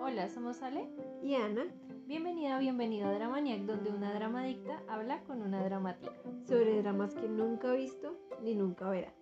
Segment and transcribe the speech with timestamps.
[0.00, 0.90] Hola, somos Ale.
[1.22, 1.64] Y Ana,
[2.06, 6.12] Bienvenida bienvenido a Dramaniac, donde una dramadicta habla con una dramática.
[6.46, 9.14] sobre dramas que nunca ha visto ni nunca verá.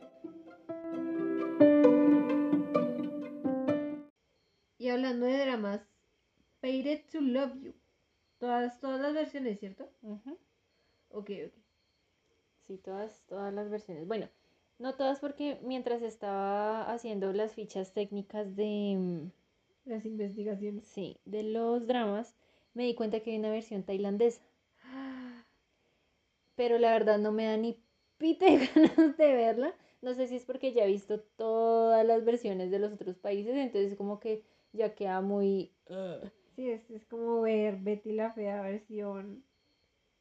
[4.78, 5.86] Y hablando de dramas,
[6.60, 7.74] Paid to Love You.
[8.38, 9.88] Todas, todas las versiones, ¿cierto?
[11.10, 11.67] Ok, ok.
[12.68, 14.06] Sí, todas, todas las versiones.
[14.06, 14.28] Bueno,
[14.78, 19.30] no todas porque mientras estaba haciendo las fichas técnicas de, mm,
[19.86, 20.84] Las investigaciones.
[20.84, 22.36] sí, de los dramas,
[22.74, 24.42] me di cuenta que hay una versión tailandesa.
[26.56, 27.82] Pero la verdad no me da ni
[28.18, 29.74] pite ganas de verla.
[30.02, 33.54] No sé si es porque ya he visto todas las versiones de los otros países,
[33.56, 35.72] entonces como que ya queda muy...
[36.56, 39.44] Sí, es, es como ver Betty la Fea versión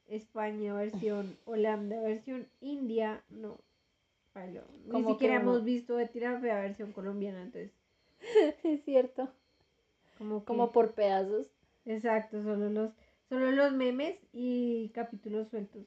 [0.10, 3.22] España, versión Holanda, versión India.
[3.30, 3.58] No,
[4.34, 4.64] fallo.
[4.86, 7.72] Ni siquiera hemos visto Betty la Fea versión colombiana, entonces.
[8.64, 9.30] Es cierto.
[10.18, 11.48] Como, Como por pedazos.
[11.86, 12.92] Exacto, solo los,
[13.30, 15.84] solo los memes y capítulos sueltos.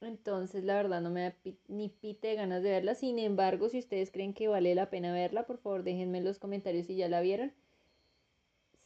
[0.00, 2.94] Entonces, la verdad, no me da pi- ni pite de ganas de verla.
[2.94, 6.38] Sin embargo, si ustedes creen que vale la pena verla, por favor, déjenme en los
[6.38, 7.52] comentarios si ya la vieron.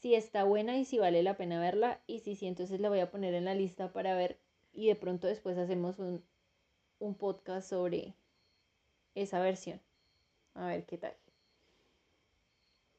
[0.03, 2.03] Si está buena y si vale la pena verla.
[2.09, 4.37] Y si sí, entonces la voy a poner en la lista para ver.
[4.73, 6.25] Y de pronto después hacemos un,
[6.99, 8.17] un podcast sobre
[9.15, 9.81] esa versión.
[10.55, 11.15] A ver qué tal.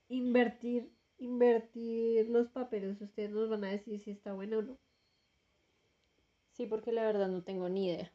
[0.08, 3.02] Invertir, invertir los papeles.
[3.02, 4.78] Ustedes nos van a decir si está bueno o no.
[6.54, 8.14] Sí, porque la verdad no tengo ni idea.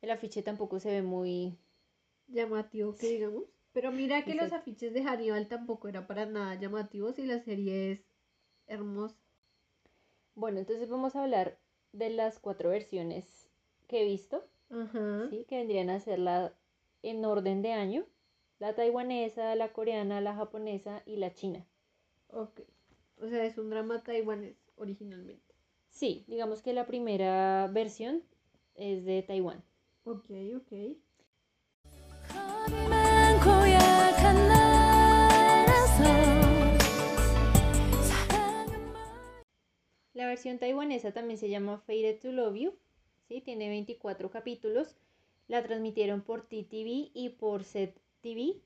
[0.00, 1.58] El afiche tampoco se ve muy...
[2.28, 3.44] Llamativo que digamos.
[3.72, 7.92] Pero mira que los afiches de Hannibal tampoco era para nada llamativos y la serie
[7.92, 8.00] es
[8.66, 9.16] hermosa.
[10.34, 11.58] Bueno, entonces vamos a hablar
[11.92, 13.48] de las cuatro versiones
[13.86, 14.44] que he visto.
[14.70, 15.28] Ajá.
[15.30, 15.46] ¿sí?
[15.48, 16.54] que vendrían a ser la
[17.02, 18.04] en orden de año,
[18.58, 21.64] la taiwanesa, la coreana, la japonesa y la china.
[22.28, 22.60] Ok.
[23.20, 25.54] O sea, es un drama taiwanés originalmente.
[25.90, 28.22] Sí, digamos que la primera versión
[28.74, 29.62] es de Taiwán.
[30.04, 30.72] Ok, ok.
[40.18, 42.74] La versión taiwanesa también se llama Faded to Love You,
[43.28, 43.40] ¿sí?
[43.40, 44.96] tiene 24 capítulos,
[45.46, 48.56] la transmitieron por TTV y por Set TV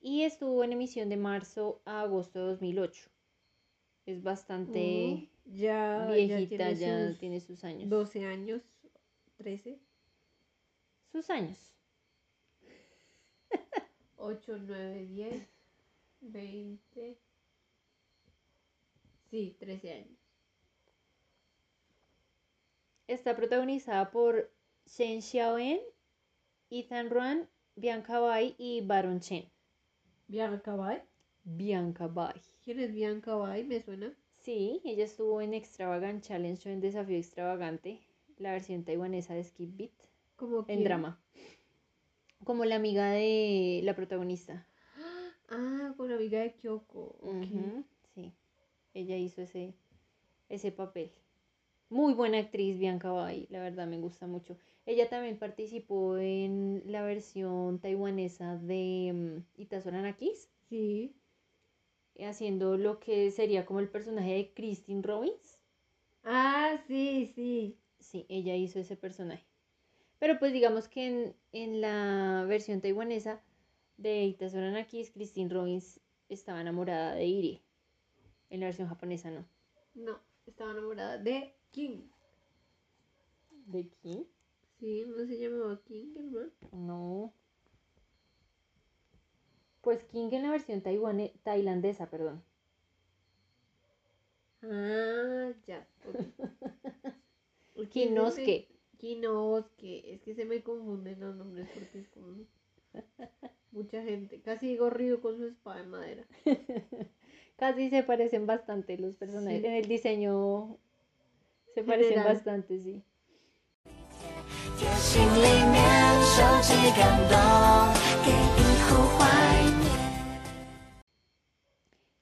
[0.00, 3.08] y estuvo en emisión de marzo a agosto de 2008.
[4.06, 7.88] Es bastante Oh, ya, viejita, ya ya sus tiene sus años.
[7.88, 8.62] 12 años,
[9.36, 9.78] 13,
[11.12, 11.56] Sus años.
[14.16, 15.48] 8, 9, 10,
[16.20, 17.16] 20.
[19.30, 20.23] Sí, 13 años.
[23.06, 24.50] Está protagonizada por
[24.86, 25.80] Shen Xiaoen,
[26.70, 29.50] Ethan Ruan, Bianca Bai y Baron Chen.
[30.26, 31.02] Bianca Bai.
[31.44, 32.40] Bianca Bai.
[32.62, 33.64] ¿Quién es Bianca Bai?
[33.64, 34.14] Me suena.
[34.40, 38.00] Sí, ella estuvo en Extravagant Challenge o en Desafío Extravagante,
[38.38, 39.92] la versión taiwanesa de Skip Beat,
[40.36, 41.20] Como en drama.
[42.44, 44.66] Como la amiga de la protagonista.
[45.50, 47.18] Ah, con la amiga de Kyoko.
[47.20, 47.34] ok.
[47.44, 48.32] Ujú, Sí,
[48.94, 49.74] ella hizo ese,
[50.48, 51.12] ese papel.
[51.88, 54.56] Muy buena actriz, Bianca Bai, la verdad me gusta mucho.
[54.86, 61.14] Ella también participó en la versión taiwanesa de mm, Itazuran Kiss, Sí.
[62.20, 65.58] haciendo lo que sería como el personaje de Christine Robbins.
[66.24, 67.78] Ah, sí, sí.
[68.00, 69.44] Sí, ella hizo ese personaje.
[70.18, 73.40] Pero pues digamos que en, en la versión taiwanesa
[73.96, 77.62] de Itazuran Kiss, Christine Robbins estaba enamorada de Irie.
[78.50, 79.44] En la versión japonesa no.
[79.94, 82.02] No, estaba enamorada de King.
[83.66, 84.24] ¿De quién?
[84.78, 86.52] Sí, no se llamaba King, el man.
[86.70, 87.32] No.
[89.80, 92.44] Pues King en la versión tailandesa, perdón.
[94.62, 95.84] Ah, ya.
[96.08, 97.88] ok.
[97.90, 98.68] Kinosuke.
[98.98, 100.14] Kinosuke.
[100.14, 102.36] Es que se me confunden los nombres porque es como
[103.72, 104.40] mucha gente.
[104.42, 106.24] Casi digo Ryu con su espada de madera.
[107.56, 109.60] Casi se parecen bastante los personajes.
[109.60, 109.66] Sí.
[109.66, 110.78] En el diseño
[111.74, 113.02] se parecen bastante, sí.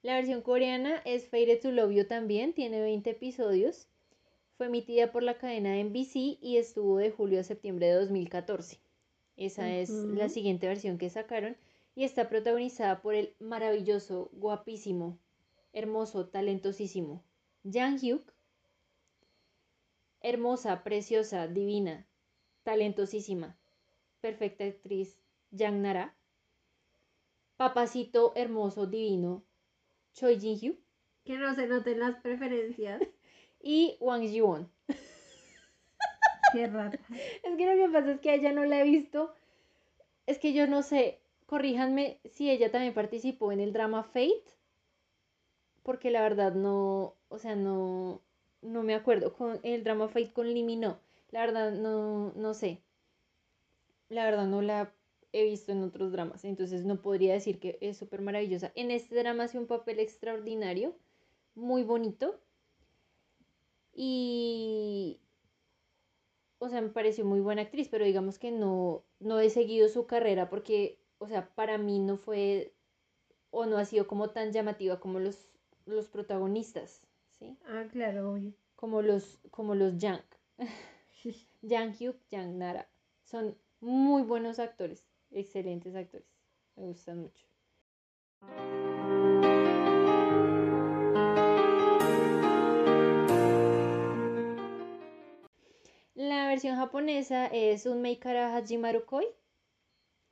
[0.01, 3.87] La versión coreana es Faded to Love You también, tiene 20 episodios.
[4.57, 8.79] Fue emitida por la cadena NBC y estuvo de julio a septiembre de 2014.
[9.37, 9.81] Esa uh -huh.
[9.81, 11.55] es la siguiente versión que sacaron
[11.95, 15.19] y está protagonizada por el maravilloso, guapísimo,
[15.73, 17.23] hermoso, talentosísimo
[17.63, 18.32] Jang Hyuk
[20.23, 22.07] hermosa, preciosa, divina
[22.63, 23.57] talentosísima,
[24.21, 25.17] perfecta actriz,
[25.51, 26.15] Yang Nara.
[27.57, 29.43] Papacito hermoso, divino,
[30.13, 30.73] Choi Jin-hyo.
[31.23, 33.01] Que no se noten las preferencias.
[33.65, 34.69] Y Wang Ji-won.
[36.51, 36.99] Qué rata.
[37.43, 39.33] Es que lo que pasa es que a ella no la he visto.
[40.25, 44.43] Es que yo no sé, corríjanme si ella también participó en el drama Fate.
[45.81, 48.21] Porque la verdad no, o sea, no,
[48.63, 49.33] no me acuerdo.
[49.33, 50.99] Con el drama Fate con Limi no.
[51.31, 52.81] La verdad no, no sé.
[54.09, 54.93] La verdad no la
[55.31, 56.45] he visto en otros dramas.
[56.45, 58.71] Entonces no podría decir que es súper maravillosa.
[58.75, 60.95] En este drama hace un papel extraordinario.
[61.55, 62.39] Muy bonito.
[63.95, 65.19] Y,
[66.59, 70.07] o sea, me pareció muy buena actriz, pero digamos que no, no he seguido su
[70.07, 72.73] carrera porque, o sea, para mí no fue
[73.51, 75.47] o no ha sido como tan llamativa como los,
[75.85, 77.01] los protagonistas,
[77.43, 77.57] ¿sí?
[77.67, 78.53] Ah, claro, obvio.
[78.75, 80.23] Como los, como los Yang.
[81.61, 82.89] Yang Hyuk, Yang Nara.
[83.23, 86.27] Son muy buenos actores, excelentes actores.
[86.75, 87.45] Me gustan mucho.
[96.15, 99.25] La versión japonesa es un Meikara Hajimaru Koi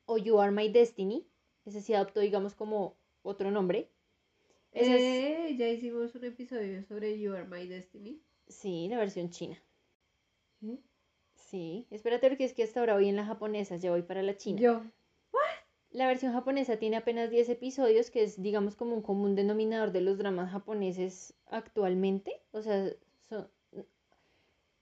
[0.06, 1.28] o You Are My Destiny.
[1.66, 3.90] Ese sí adoptó, digamos, como otro nombre.
[4.72, 8.22] Es, Eh, ya hicimos un episodio sobre You Are My Destiny.
[8.48, 9.62] sí, la versión china.
[10.64, 10.78] ¿Eh?
[11.36, 14.38] Sí, espérate porque es que hasta ahora voy en la japonesa, ya voy para la
[14.38, 14.62] china.
[14.62, 14.82] Yo.
[15.92, 20.00] La versión japonesa tiene apenas 10 episodios, que es, digamos, como un común denominador de
[20.00, 22.42] los dramas japoneses actualmente.
[22.52, 22.94] O sea,
[23.28, 23.50] son...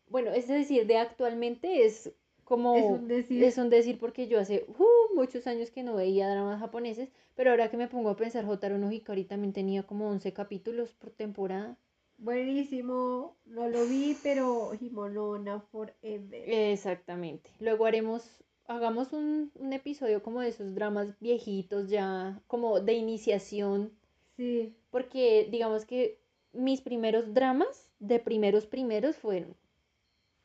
[0.06, 2.12] Bueno, es decir, de actualmente es
[2.50, 2.76] como...
[2.76, 3.44] Es un decir.
[3.44, 7.52] Es un decir porque yo hace uh, muchos años que no veía dramas japoneses, pero
[7.52, 11.12] ahora que me pongo a pensar, Jotaro no Hikari también tenía como 11 capítulos por
[11.12, 11.78] temporada.
[12.18, 13.38] Buenísimo.
[13.46, 16.44] No lo vi, pero Himonona Forever.
[16.74, 17.50] Exactamente.
[17.60, 23.94] Luego haremos, hagamos un, un episodio como de esos dramas viejitos ya, como de iniciación
[24.36, 24.74] Sí.
[24.90, 26.18] porque digamos que
[26.54, 29.54] mis primeros dramas de primeros primeros fueron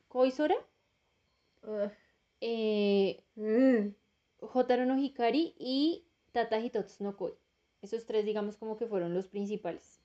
[0.09, 0.55] Koisora.
[2.41, 3.93] Eh, Mm.
[4.39, 7.33] Hotaro no Hikari y Tata Hitotsu no Koi.
[7.81, 10.01] Esos tres digamos como que fueron los principales.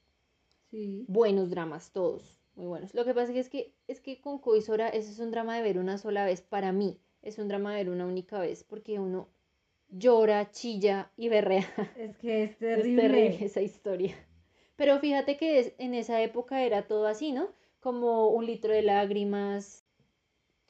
[0.71, 1.05] Sí.
[1.09, 2.95] Buenos dramas, todos, muy buenos.
[2.95, 5.79] Lo que pasa es que es que con Koisora ese es un drama de ver
[5.79, 7.01] una sola vez para mí.
[7.23, 9.29] Es un drama de ver una única vez porque uno
[9.89, 11.67] llora, chilla y berrea.
[11.97, 13.03] Es que es Es terrible.
[13.03, 14.17] terrible esa historia.
[14.77, 17.49] Pero fíjate que es- en esa época era todo así, ¿no?
[17.81, 19.85] Como un litro de lágrimas,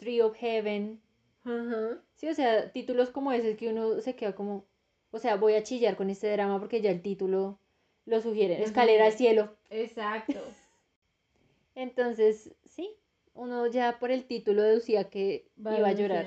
[0.00, 1.00] Tree of Heaven.
[1.44, 2.02] Ajá.
[2.17, 4.64] Sí, o sea, títulos como ese que uno se queda como,
[5.12, 7.58] o sea, voy a chillar con este drama porque ya el título
[8.06, 8.62] lo sugiere.
[8.62, 9.56] Escalera al cielo.
[9.70, 10.41] Exacto.
[11.75, 12.91] Entonces, sí,
[13.35, 16.26] uno ya por el título deducía que Va iba a llorar.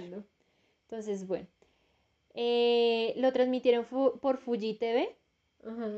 [0.85, 1.47] Entonces, bueno.
[2.35, 5.15] Eh, lo transmitieron fu- por Fuji TV.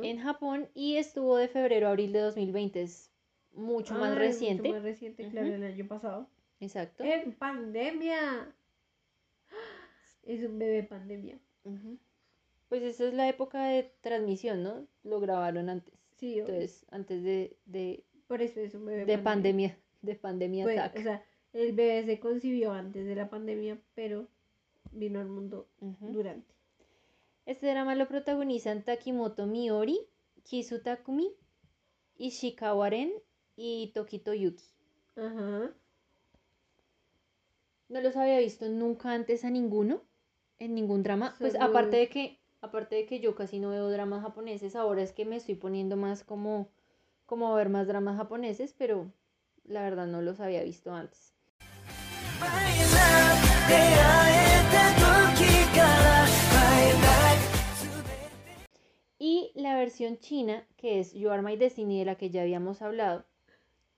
[0.01, 2.81] En Japón y estuvo de febrero a abril de 2020.
[2.81, 3.11] Es
[3.53, 4.63] mucho más Ay, reciente.
[4.63, 6.27] Mucho más reciente, claro, el año pasado.
[6.59, 7.03] Exacto.
[7.03, 8.53] En pandemia.
[10.23, 11.39] Es un bebé pandemia.
[12.69, 14.87] Pues esa es la época de transmisión, ¿no?
[15.03, 15.93] Lo grabaron antes.
[16.15, 16.55] Sí, obvio.
[16.55, 21.01] Entonces, antes de, de, por eso es un bebé de pandemia, de pandemia Pues, o
[21.01, 21.23] sea,
[21.53, 24.27] el bebé se concibió antes de la pandemia, pero
[24.91, 26.53] vino al mundo durante.
[27.45, 29.99] Este drama lo protagonizan Takimoto Miori,
[30.43, 31.31] Kisu Takumi,
[32.17, 33.11] Ishikawa Ren
[33.55, 34.63] y Tokito Yuki.
[35.15, 35.71] Ajá
[37.89, 40.01] no los había visto nunca antes a ninguno,
[40.59, 41.35] en ningún drama.
[41.39, 45.11] Pues aparte de que, aparte de que yo casi no veo dramas japoneses, ahora es
[45.11, 46.69] que me estoy poniendo más como,
[47.25, 49.11] como ver más dramas japoneses, pero
[49.63, 51.33] la verdad no los había visto antes.
[59.17, 62.81] Y la versión china, que es You Are My Destiny, de la que ya habíamos
[62.81, 63.25] hablado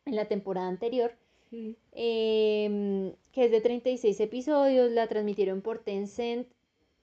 [0.06, 1.18] en la temporada anterior,
[1.52, 6.48] Em, que es de 36 episodios, la transmitieron por Tencent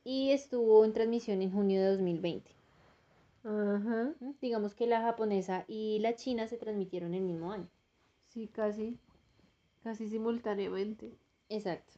[0.05, 2.51] y estuvo en transmisión en junio de 2020.
[3.45, 4.15] Ajá.
[4.41, 7.69] Digamos que la japonesa y la china se transmitieron el mismo año.
[8.29, 8.99] Sí, casi.
[9.83, 11.13] Casi simultáneamente.
[11.49, 11.93] Exacto.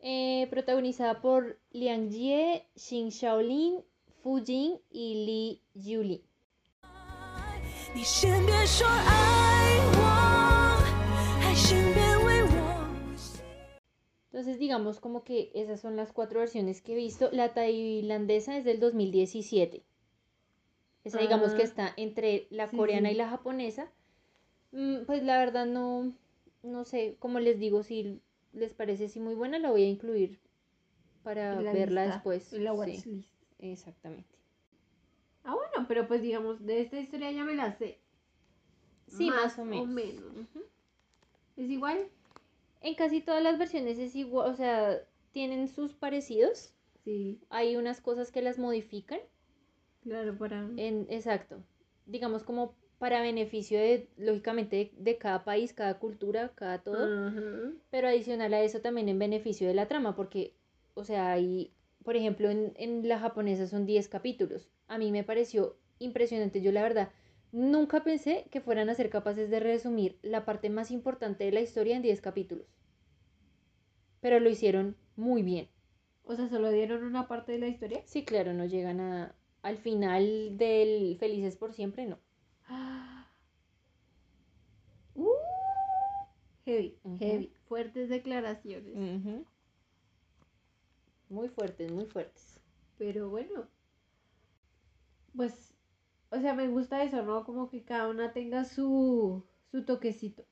[0.00, 3.82] Eh, protagonizada por Liang Jie, Xin Shaolin,
[4.22, 6.22] Fu Jin y Li Yuli.
[14.30, 17.30] Entonces digamos como que esas son las cuatro versiones que he visto.
[17.32, 19.82] La tailandesa es del 2017.
[21.04, 21.64] Esa digamos que Ah.
[21.64, 23.14] está entre la Sí, coreana sí.
[23.14, 23.90] y la japonesa.
[24.72, 26.12] Mm, Pues la verdad no,
[26.62, 28.20] no sé, como les digo, si
[28.52, 30.38] les parece sí muy buena, la voy a incluir
[31.22, 32.52] para La verla lista, después.
[32.52, 33.24] La Sí,
[33.58, 34.34] exactamente.
[35.44, 38.00] Ah, bueno, pero pues digamos, de esta historia ya me la sé.
[39.06, 39.88] Sí, más, o menos.
[39.88, 40.24] menos.
[40.34, 40.64] Ujú.
[41.56, 42.08] ¿Es igual?
[42.80, 45.00] En casi todas las versiones es igual, o sea,
[45.32, 46.72] tienen sus parecidos.
[47.04, 49.20] Sí, Hay unas cosas que las modifican.
[50.02, 50.68] claro, para...
[50.76, 51.62] En, exacto.
[52.06, 57.32] Digamos como para beneficio de, lógicamente, de, de cada país, cada cultura, cada todo.
[57.90, 60.54] Pero adicional a eso también en beneficio de la trama, porque,
[60.94, 61.72] o sea, hay,
[62.04, 64.68] por ejemplo, en, en la japonesa son 10 capítulos.
[64.88, 66.62] A mí me pareció impresionante.
[66.62, 67.10] Yo la verdad
[67.52, 71.60] nunca pensé que fueran a ser capaces de resumir la parte más importante de la
[71.60, 72.66] historia en 10 capítulos.
[74.20, 75.68] Pero lo hicieron muy bien.
[76.24, 78.02] O sea, solo dieron una parte de la historia.
[78.04, 82.18] Sí, claro, no llegan a, al final del Felices por siempre, no.
[85.18, 85.30] Uh,
[86.66, 87.50] heavy, heavy.
[87.68, 88.94] Fuertes declaraciones.
[91.30, 92.60] Muy fuertes, muy fuertes.
[92.98, 93.66] Pero bueno.
[95.34, 95.75] Pues,
[96.30, 97.44] o sea, me gusta eso, ¿no?
[97.44, 100.44] Como que cada una tenga su, su toquecito.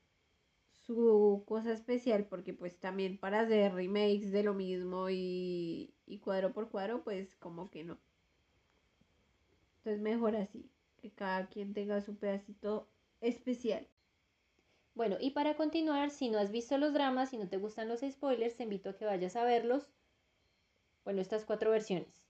[0.85, 6.53] Su cosa especial, porque pues también para hacer remakes de lo mismo y, y cuadro
[6.53, 7.97] por cuadro, pues como que no.
[9.77, 12.89] Entonces mejor así, que cada quien tenga su pedacito
[13.21, 13.87] especial.
[14.95, 18.01] Bueno, y para continuar, si no has visto los dramas, si no te gustan los
[18.01, 19.89] spoilers, te invito a que vayas a verlos.
[21.03, 22.23] Bueno, estas cuatro versiones.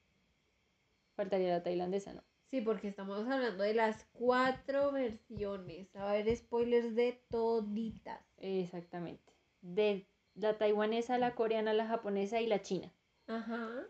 [1.15, 2.23] Faltaría la tailandesa, ¿no?
[2.51, 5.95] Sí, porque estamos hablando de las cuatro versiones.
[5.95, 8.23] A ver, spoilers de toditas.
[8.37, 9.33] Exactamente.
[9.61, 12.91] De la taiwanesa, la coreana, la japonesa y la china.
[13.27, 13.87] Ajá.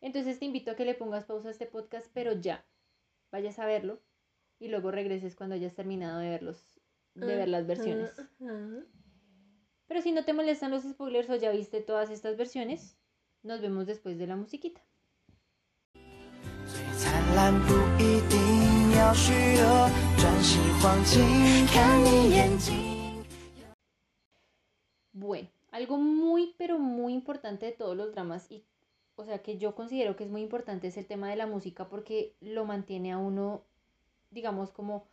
[0.00, 2.64] Entonces te invito a que le pongas pausa a este podcast, pero ya.
[3.32, 4.00] Vayas a verlo
[4.60, 6.80] y luego regreses cuando hayas terminado de verlos,
[7.14, 8.18] de ver las versiones.
[8.18, 8.84] Ajá.
[9.86, 12.98] Pero si no te molestan los spoilers o ya viste todas estas versiones,
[13.42, 14.82] nos vemos después de la musiquita.
[17.33, 23.25] 最灿烂不一定要虚的，转世黄金，看你眼睛。
[25.11, 28.63] Bueno, algo muy, pero muy importante de todos los dramas y,
[29.15, 31.89] o sea, que yo considero que es muy importante es el tema de la música
[31.89, 33.63] porque lo mantiene a uno,
[34.29, 35.07] digamos, como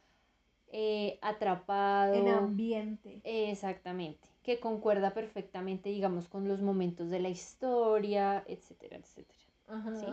[0.69, 2.15] eh, atrapado.
[2.15, 3.21] En ambiente.
[3.25, 9.41] Exactamente, que concuerda perfectamente, digamos, con los momentos de la historia, etcétera, etcétera.
[9.69, 9.95] Ajá.
[9.97, 10.07] Sí.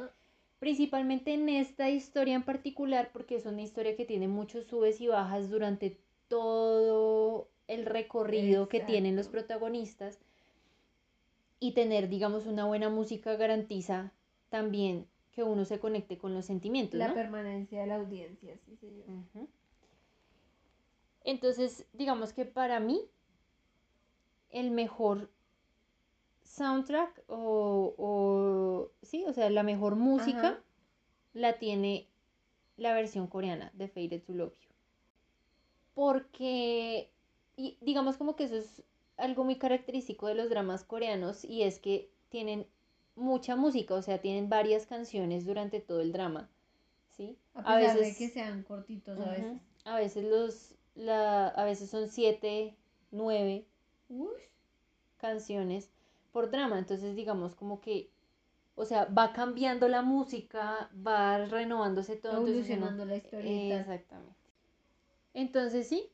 [0.59, 5.07] Principalmente en esta historia en particular, porque es una historia que tiene muchos subes y
[5.07, 10.19] bajas durante todo el recorrido que tienen los protagonistas.
[11.61, 14.13] Y tener, digamos, una buena música garantiza
[14.49, 17.15] también que uno se conecte con los sentimientos, La ¿no?
[17.15, 19.07] permanencia de la audiencia, sí, señor.
[21.25, 23.03] Entonces, digamos que para mí,
[24.51, 25.31] el mejor
[26.59, 30.63] soundtrack o, o- sí, o sea, la mejor música Ajá.
[31.33, 32.09] la tiene
[32.77, 34.69] la versión coreana de Faded to Love You.
[35.95, 37.11] Porque,
[37.57, 38.83] y digamos como que eso es
[39.17, 42.67] algo muy característico de los dramas coreanos y es que tienen
[43.17, 46.49] mucha música, o sea, tienen varias canciones durante todo el drama,
[47.17, 47.37] ¿sí?
[47.55, 49.59] A pesar de que sean cortitos a veces.
[49.85, 52.77] A veces los, la, a veces son siete,
[53.11, 53.67] nueve
[55.17, 55.91] canciones
[56.39, 56.79] por drama.
[56.79, 58.13] Entonces, digamos como que,
[58.77, 62.37] o sea, va cambiando la música, va renovándose todo.
[62.37, 63.81] Evolucionando la historieta.
[63.81, 64.37] Exactamente.
[65.35, 66.13] Entonces, sí.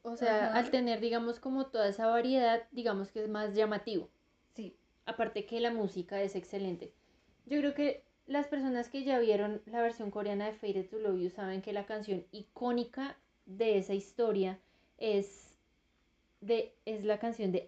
[0.00, 0.58] O sea, Ajá.
[0.60, 4.08] al tener, digamos, como toda esa variedad, digamos que es más llamativo.
[4.54, 4.74] Sí.
[5.04, 6.94] Aparte que la música es excelente.
[7.44, 11.20] Yo creo que las personas que ya vieron la versión coreana de Faded to Love
[11.20, 14.58] You saben que la canción icónica de esa historia
[14.96, 15.54] es,
[16.40, 17.66] de, es la canción de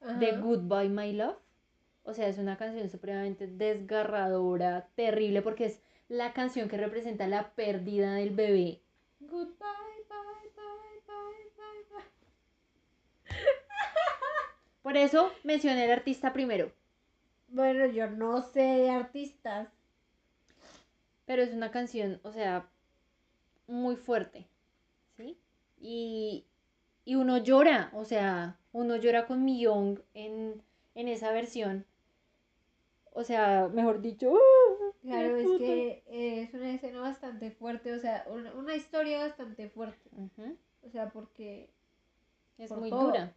[0.00, 0.32] De.
[0.38, 1.36] Goodbye My Love.
[2.04, 7.50] O sea, es una canción supremamente desgarradora, terrible, porque es la canción que representa la
[7.52, 8.80] pérdida del bebé.
[9.20, 9.56] Goodbye,
[10.08, 13.34] bye, bye, bye, bye, bye.
[14.82, 16.72] Por eso mencioné al artista primero.
[17.48, 19.68] Bueno, yo no sé de artistas.
[21.26, 22.68] Pero es una canción, o sea,
[23.68, 24.48] muy fuerte,
[25.16, 25.38] ¿sí?
[25.80, 26.44] Y,
[27.10, 30.62] y uno llora, o sea, uno llora con Young en,
[30.94, 31.84] en esa versión.
[33.12, 34.92] O sea, mejor dicho, ¡ah!
[35.02, 39.18] Claro, ¡Qué es que eh, es una escena bastante fuerte, o sea, una, una historia
[39.18, 40.10] bastante fuerte.
[40.82, 41.70] O sea, porque
[42.58, 43.06] Es Por muy todo.
[43.06, 43.34] dura.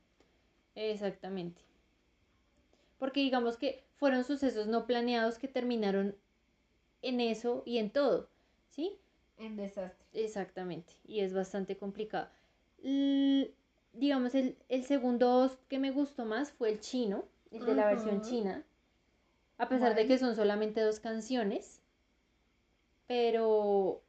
[0.75, 1.62] Exactamente.
[2.98, 6.15] Porque digamos que fueron sucesos no planeados que terminaron
[7.01, 8.30] en eso y en todo,
[8.70, 8.98] ¿sí?
[9.38, 10.08] en desastre.
[10.13, 12.30] Exactamente, y es bastante complicado.
[12.84, 13.53] L-
[13.94, 17.86] digamos, el, el segundo host que me gustó más fue el chino, el de la
[17.88, 18.64] versión china.
[19.58, 21.82] A pesar de que son solamente dos canciones.
[23.08, 24.02] Pero.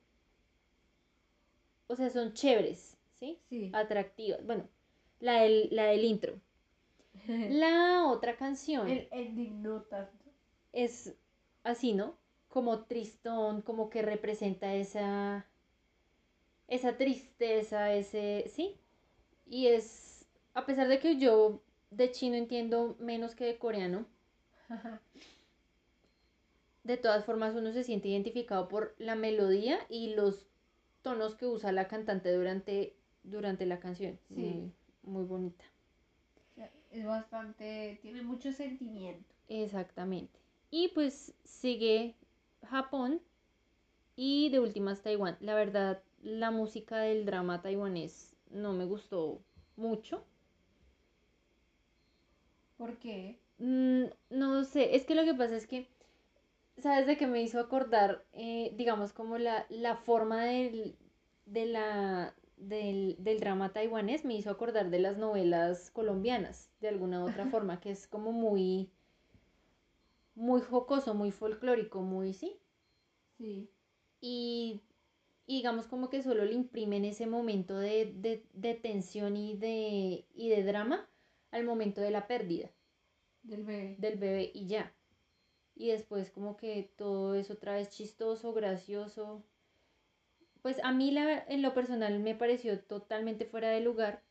[1.87, 3.38] O sea, son chéveres, ¿sí?
[3.49, 3.71] Sí.
[3.73, 4.45] Atractivas.
[4.45, 4.69] Bueno,
[5.21, 6.41] la del, la del intro.
[7.50, 10.25] La otra canción El ending no tanto.
[10.73, 11.14] es
[11.62, 12.17] así, ¿no?
[12.49, 15.47] Como tristón, como que representa esa.
[16.69, 18.45] Esa tristeza, ese.
[18.49, 18.76] ¿Sí?
[19.46, 20.26] Y es.
[20.54, 21.60] A pesar de que yo
[21.90, 24.06] de chino entiendo menos que de coreano,
[26.84, 30.46] de todas formas uno se siente identificado por la melodía y los
[31.02, 34.18] tonos que usa la cantante durante, durante la canción.
[34.28, 34.34] Sí.
[34.34, 34.72] Muy,
[35.02, 35.64] muy bonita.
[36.90, 39.34] Es bastante, tiene mucho sentimiento.
[39.48, 40.38] Exactamente.
[40.70, 42.14] Y pues sigue
[42.68, 43.20] Japón
[44.14, 45.36] y de últimas Taiwán.
[45.40, 49.42] La verdad, la música del drama taiwanés no me gustó
[49.76, 50.25] mucho.
[52.76, 53.38] ¿Por qué?
[53.58, 55.88] Mm, no sé, es que lo que pasa es que,
[56.78, 58.25] ¿sabes de qué me hizo acordar?
[58.32, 60.96] Eh, digamos, como la, la forma del,
[61.46, 67.25] de la, del, del drama taiwanés me hizo acordar de las novelas colombianas, de alguna
[67.25, 68.90] u otra forma, que es como muy,
[70.34, 72.58] muy jocoso, muy folclórico, muy, sí.
[73.38, 73.68] Sí.
[74.20, 74.80] Y,
[75.46, 80.26] y digamos como que solo le imprimen ese momento de, de, de tensión y de,
[80.34, 81.08] y de drama
[81.50, 82.70] al momento de la pérdida
[83.42, 83.96] Del bebé.
[83.96, 84.94] del bebé y ya.
[85.74, 89.44] Y después como que todo es otra vez chistoso, gracioso.
[90.62, 94.24] Pues a mí la, en lo personal me pareció totalmente fuera de lugar.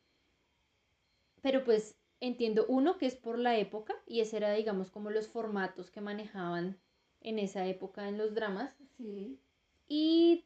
[1.43, 5.27] Pero pues entiendo uno que es por la época y ese era digamos como los
[5.27, 6.79] formatos que manejaban
[7.22, 8.75] en esa época en los dramas.
[8.98, 9.39] Sí.
[9.88, 10.46] Y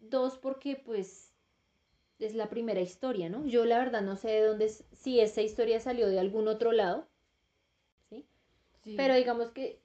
[0.00, 1.32] dos porque pues
[2.18, 3.46] es la primera historia, ¿no?
[3.46, 6.72] Yo la verdad no sé de dónde, es- si esa historia salió de algún otro
[6.72, 7.08] lado,
[8.08, 8.26] ¿sí?
[8.84, 8.96] sí.
[8.96, 9.80] Pero digamos que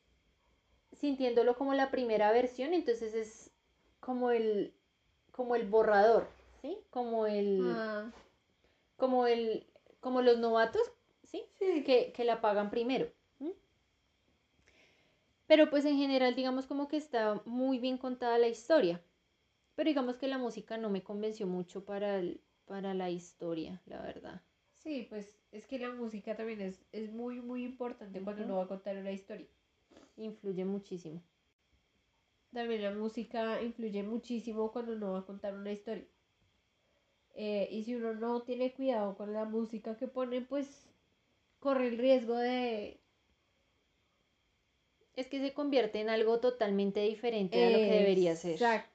[0.93, 3.51] sintiéndolo como la primera versión, entonces es
[3.99, 4.73] como el
[5.31, 6.27] como el borrador,
[6.61, 6.77] ¿sí?
[6.91, 8.11] Como el Ah,
[8.97, 9.67] como el
[9.99, 10.81] como los novatos,
[11.23, 11.43] ¿sí?
[11.59, 11.83] sí.
[11.83, 13.07] Que, que la pagan primero.
[15.47, 19.01] Pero pues en general digamos como que está muy bien contada la historia.
[19.75, 24.01] Pero digamos que la música no me convenció mucho para el- para la historia, la
[24.01, 24.41] verdad.
[24.73, 28.63] Sí, pues es que la música también es, es muy, muy importante cuando uno va
[28.63, 29.47] a contar una historia.
[30.17, 31.21] Influye muchísimo.
[32.53, 36.05] También la música influye muchísimo cuando uno va a contar una historia.
[37.35, 40.87] Eh, y si uno no tiene cuidado con la música que pone, pues
[41.59, 42.99] corre el riesgo de...
[45.15, 48.53] Es que se convierte en algo totalmente diferente a lo que debería ser.
[48.53, 48.92] Exacto.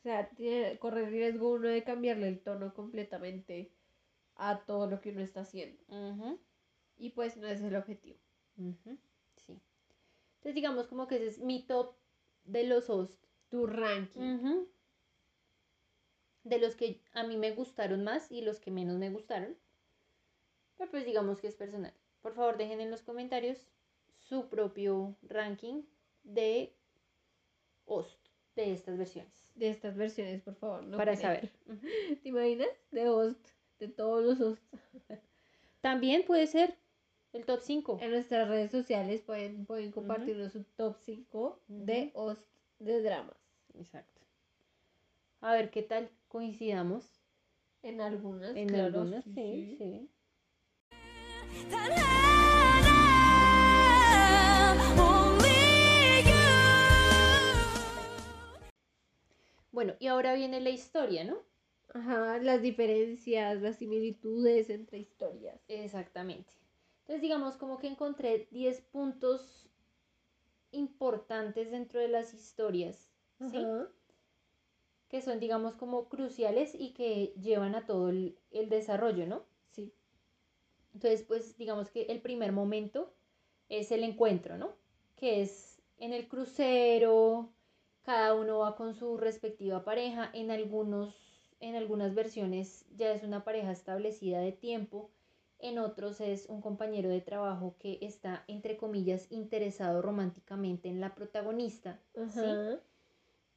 [0.00, 3.70] O sea, tiene, corre el riesgo uno de cambiarle el tono completamente
[4.36, 5.78] a todo lo que uno está haciendo.
[6.96, 8.18] Y pues no es el objetivo.
[8.56, 9.60] Sí.
[10.36, 11.94] Entonces digamos como que ese es mi top
[12.44, 13.28] de los hosts.
[13.50, 14.64] Tu ranking.
[16.44, 19.54] De los que a mí me gustaron más y los que menos me gustaron.
[20.78, 21.92] Pero pues digamos que es personal.
[22.22, 23.68] Por favor dejen en los comentarios
[24.16, 25.82] su propio ranking
[26.22, 26.74] de
[27.84, 28.19] host
[28.60, 29.32] de estas versiones.
[29.54, 30.82] De estas versiones, por favor.
[30.84, 31.50] no para saber.
[32.22, 32.68] ¿Te imaginas?
[32.90, 33.48] De host.
[33.78, 34.78] De todos los hosts.
[35.80, 36.76] También puede ser
[37.32, 37.98] el top 5.
[38.02, 42.42] En nuestras redes sociales pueden, pueden compartirnos su top 5 de host
[42.78, 43.36] de dramas.
[43.78, 44.20] Exacto.
[45.40, 47.20] A ver qué tal coincidamos.
[47.82, 50.10] En algunas, En claro, algunas, sí, sí, sí.
[59.72, 61.38] Bueno, y ahora viene la historia, ¿no?
[61.92, 65.60] Ajá, las diferencias, las similitudes entre historias.
[65.68, 66.52] Exactamente.
[67.00, 69.68] Entonces, digamos, como que encontré 10 puntos
[70.72, 73.10] importantes dentro de las historias,
[73.50, 73.56] ¿sí?
[73.56, 73.88] Ajá.
[75.08, 79.44] Que son, digamos, como cruciales y que llevan a todo el, el desarrollo, ¿no?
[79.72, 79.92] Sí.
[80.94, 83.12] Entonces, pues, digamos que el primer momento
[83.68, 84.76] es el encuentro, ¿no?
[85.16, 87.52] Que es en el crucero,
[88.02, 91.14] cada uno va con su respectiva pareja, en algunos,
[91.60, 95.10] en algunas versiones ya es una pareja establecida de tiempo,
[95.58, 101.14] en otros es un compañero de trabajo que está, entre comillas, interesado románticamente en la
[101.14, 102.40] protagonista, ¿sí?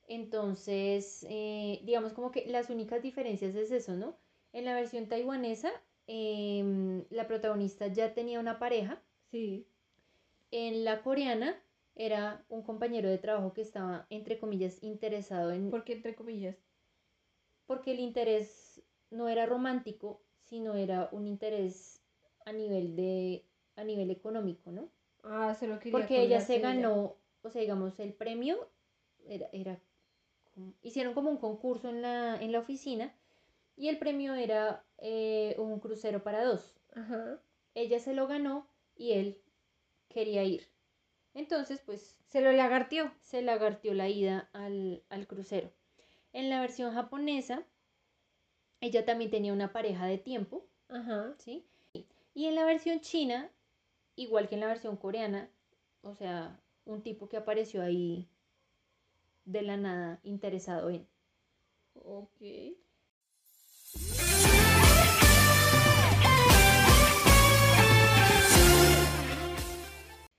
[0.08, 4.17] Entonces, eh, digamos como que las únicas diferencias es eso, ¿no?
[4.51, 5.71] En la versión taiwanesa,
[6.08, 9.01] em, la protagonista ya tenía una pareja.
[9.32, 9.65] Sí.
[10.51, 11.58] En la coreana
[11.95, 15.69] era un compañero de trabajo que estaba, entre comillas, interesado en...
[15.69, 16.56] Porque entre comillas.
[17.67, 22.01] Porque el interés no era romántico, sino era un interés
[22.45, 24.89] a nivel de a nivel económico, ¿no?
[25.23, 26.73] Ah, solo quería Porque ella se ella.
[26.73, 28.67] ganó, o sea, digamos, el premio
[29.27, 29.79] era, era
[30.53, 33.13] como- hicieron como un concurso en la, en la oficina
[33.77, 36.75] y el premio era eh, un crucero para dos.
[36.95, 37.39] Ajá.
[37.75, 39.41] Ella se lo ganó y él
[40.10, 40.67] quería ir.
[41.34, 43.12] Entonces, pues Se lo lagartió.
[43.22, 45.72] se lagartió la ida al, al crucero.
[46.32, 47.63] En la versión japonesa,
[48.82, 51.34] ella también tenía una pareja de tiempo, Ajá.
[51.38, 51.65] ¿sí?
[52.36, 53.52] Y en la versión china,
[54.15, 55.50] igual que en la versión coreana,
[56.02, 58.28] o sea, un tipo que apareció ahí
[59.46, 61.08] de la nada interesado en.
[61.93, 62.41] Ok.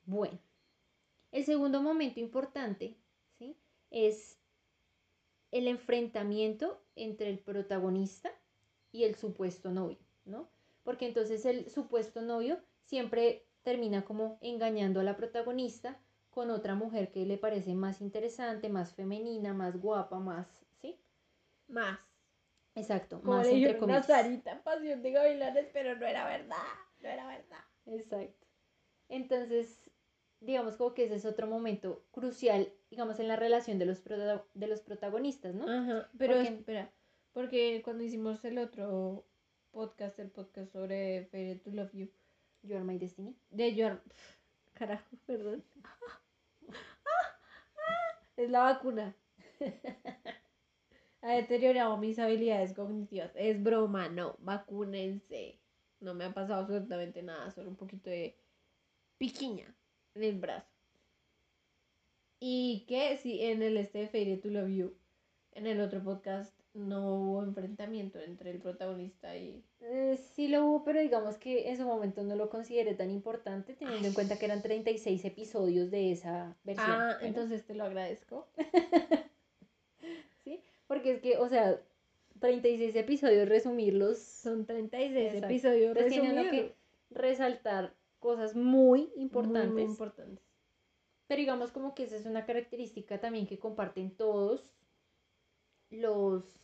[0.06, 0.38] Bueno,
[1.34, 2.96] el segundo momento importante,
[3.38, 3.58] ¿sí?
[3.90, 4.38] Es
[5.50, 8.30] el enfrentamiento entre el protagonista
[8.92, 10.48] y el supuesto novio, ¿no?
[10.84, 15.98] Porque entonces el supuesto novio siempre termina como engañando a la protagonista
[16.30, 20.46] con otra mujer que le parece más interesante, más femenina, más guapa, más,
[20.80, 21.00] ¿sí?
[21.66, 21.98] Más.
[22.76, 24.02] Exacto, Como más le entre una.
[24.04, 26.56] Sarita, pasión de gavilanes, pero no era verdad.
[27.02, 27.64] No era verdad.
[27.86, 28.46] Exacto.
[29.08, 29.83] Entonces,
[30.44, 34.44] digamos como que ese es otro momento crucial, digamos, en la relación de los, prota-
[34.54, 35.64] de los protagonistas, ¿no?
[35.68, 36.08] Ajá.
[36.18, 36.90] Pero Porque- espera.
[37.32, 39.24] Porque cuando hicimos el otro
[39.72, 42.08] podcast, el podcast sobre Fairy to Love You,
[42.62, 43.34] You are my destiny.
[43.50, 44.00] de Your.
[44.74, 45.64] Carajo, perdón.
[48.36, 49.14] Es la vacuna.
[51.22, 53.32] Ha deteriorado mis habilidades cognitivas.
[53.34, 54.36] Es broma, no.
[54.40, 55.58] Vacúnense.
[56.00, 58.36] No me ha pasado absolutamente nada, solo un poquito de
[59.16, 59.74] piquiña
[60.14, 60.66] en el brazo.
[62.40, 64.94] Y que si en el este de Fairy to Love You,
[65.52, 69.64] en el otro podcast, no hubo enfrentamiento entre el protagonista y.
[69.80, 73.74] Eh, sí lo hubo, pero digamos que en su momento no lo consideré tan importante,
[73.74, 76.90] teniendo en cuenta que eran 36 episodios de esa versión.
[76.90, 78.48] Ah, Bueno, entonces te lo agradezco.
[80.44, 80.60] ¿sí?
[80.86, 81.80] Porque es que, o sea,
[82.40, 85.46] 36 episodios, resumirlos, Son 36 Exacto.
[85.46, 86.46] episodios resumidos.
[86.50, 86.74] que
[87.10, 89.70] resaltar cosas muy importantes.
[89.70, 90.42] muy importantes.
[91.26, 94.64] Pero digamos como que esa es una característica también que comparten todos
[95.90, 96.58] los,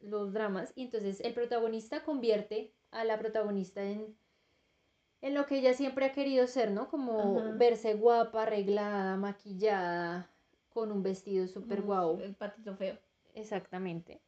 [0.00, 0.74] los dramas.
[0.76, 4.18] Y entonces el protagonista convierte a la protagonista en,
[5.22, 6.90] en lo que ella siempre ha querido ser, ¿no?
[6.90, 7.52] Como Ajá.
[7.52, 10.30] verse guapa, arreglada, maquillada,
[10.68, 12.20] con un vestido súper guau.
[12.20, 12.98] El patito feo.
[13.32, 14.20] Exactamente.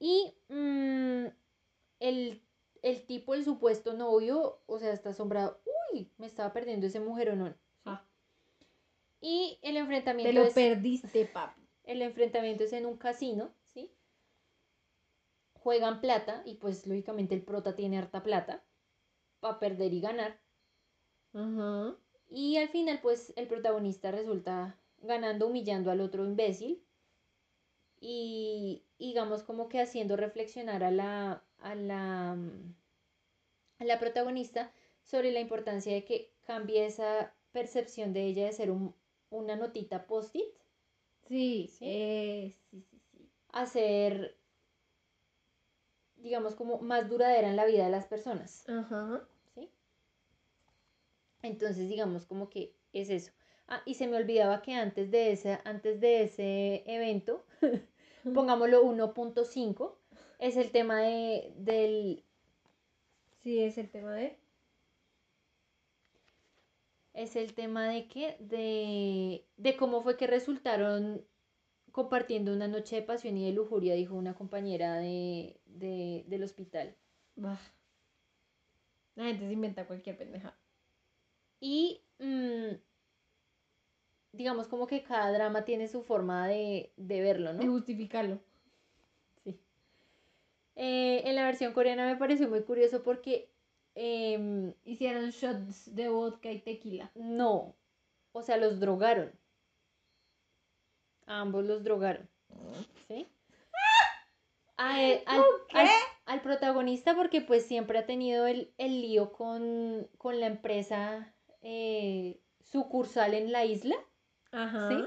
[0.00, 1.26] Y mm,
[2.00, 2.42] el,
[2.82, 5.60] el tipo, el supuesto novio, o sea, está asombrado.
[5.92, 7.56] Uy, me estaba perdiendo ese mujeronón.
[7.84, 8.04] Ah,
[9.20, 11.60] Y el te enfrentamiento lo es, perdiste, papi.
[11.84, 13.90] el enfrentamiento es en un casino, ¿sí?
[15.54, 18.64] Juegan plata y pues lógicamente el prota tiene harta plata
[19.40, 20.40] para perder y ganar.
[22.28, 26.82] Y al final pues el protagonista resulta ganando, humillando al otro imbécil
[28.00, 32.74] y digamos como que haciendo reflexionar a la, a la, mm,
[33.80, 34.72] a la protagonista
[35.10, 38.94] sobre la importancia de que cambie esa percepción de ella de ser un-
[39.30, 40.54] una notita post-it
[41.26, 41.84] Sí, ¿Sí?
[41.88, 43.28] eh, sí, sí, sí.
[43.52, 44.36] a ser,
[46.16, 49.26] digamos, como más duradera en la vida de las personas, Ajá.
[49.54, 49.68] ¿sí?
[51.42, 53.32] Entonces, digamos, como que es eso.
[53.68, 57.44] Ah, y se me olvidaba que antes de ese, antes de ese evento,
[58.34, 59.98] pongámoslo 1.5,
[60.38, 62.24] es el tema de, del,
[63.42, 64.39] Sí, es el tema de.
[67.22, 71.24] Es el tema de que, de, de cómo fue que resultaron
[71.92, 76.94] compartiendo una noche de pasión y de lujuria, dijo una compañera de, de- del hospital.
[77.36, 77.58] Bah.
[79.16, 80.54] La gente se inventa cualquier pendeja.
[81.60, 82.74] Y mm,
[84.32, 87.72] digamos como que cada drama tiene su forma de, de verlo, De ¿no?
[87.72, 88.38] justificarlo.
[89.44, 89.58] Sí.
[90.76, 93.48] Eh, en la versión coreana me pareció muy curioso porque
[93.94, 97.10] em, Hicieron shots de vodka y tequila.
[97.14, 97.74] no,
[98.32, 99.32] o sea, los drogaron.
[101.26, 102.28] A ambos los drogaron.
[103.08, 103.26] ¿Sí?
[104.76, 105.42] A él- al,
[105.74, 105.88] al-
[106.24, 112.40] al protagonista porque pues siempre ha tenido el, el lío con, con la empresa eh,
[112.62, 113.96] sucursal en la isla.
[114.52, 114.88] Ajá.
[114.88, 115.04] ¿Sí?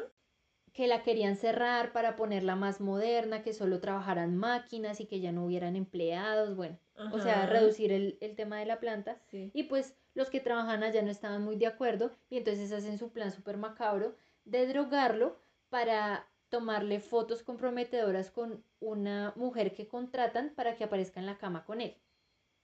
[0.74, 5.32] que la querían cerrar para ponerla más moderna, que solo trabajaran máquinas y que ya
[5.32, 6.80] no hubieran empleados, bueno,
[7.12, 9.18] o sea, reducir el, el tema de la planta.
[9.30, 9.52] Sí.
[9.54, 13.12] Y pues los que trabajan allá no estaban muy de acuerdo y entonces hacen su
[13.12, 15.38] plan súper macabro de drogarlo
[15.70, 21.66] para tomarle fotos comprometedoras con una mujer que contratan para que aparezca en la cama
[21.66, 21.96] con él.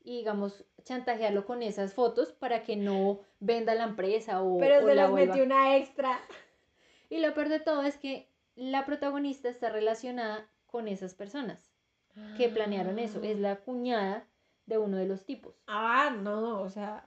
[0.04, 4.88] y digamos chantajearlo con esas fotos para que no venda la empresa o, Pero o
[4.88, 6.20] se la las metió una extra.
[7.10, 11.69] Y lo peor de todo es que la protagonista está relacionada con esas personas
[12.38, 13.22] que planearon eso.
[13.24, 14.28] Es la cuñada
[14.66, 15.56] de uno de los tipos.
[15.68, 17.06] Ah, no, o sea.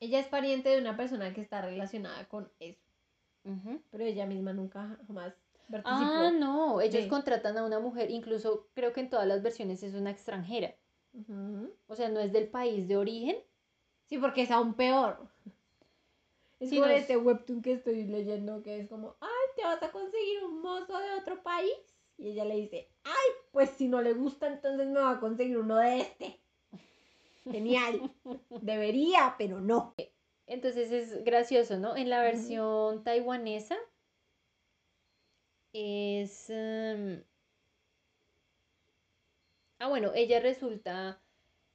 [0.00, 2.80] Ella es pariente de una persona que está relacionada con eso.
[3.90, 5.34] Pero ella misma nunca jamás
[5.70, 5.84] participó.
[5.86, 9.82] Ah, no, ellos de- contratan a una mujer, incluso creo que en todas las versiones
[9.82, 10.74] es una extranjera.
[11.86, 13.36] O sea, no es del país de origen.
[14.06, 15.28] Sí, porque es aún peor.
[16.60, 19.64] Es Sí, por no es- este webtoon que estoy leyendo que es como, ay, te
[19.64, 21.72] vas a conseguir un mozo de otro país.
[22.16, 25.58] Y ella le dice, ay, pues si no le gusta, entonces me va a conseguir
[25.58, 26.40] uno de este.
[27.50, 28.10] Genial.
[28.62, 29.94] Debería, pero no.
[30.46, 31.96] Entonces es gracioso, ¿no?
[31.96, 33.76] En la versión taiwanesa
[35.72, 36.48] es...
[36.50, 37.22] em,
[39.78, 41.20] Ah, bueno, ella resulta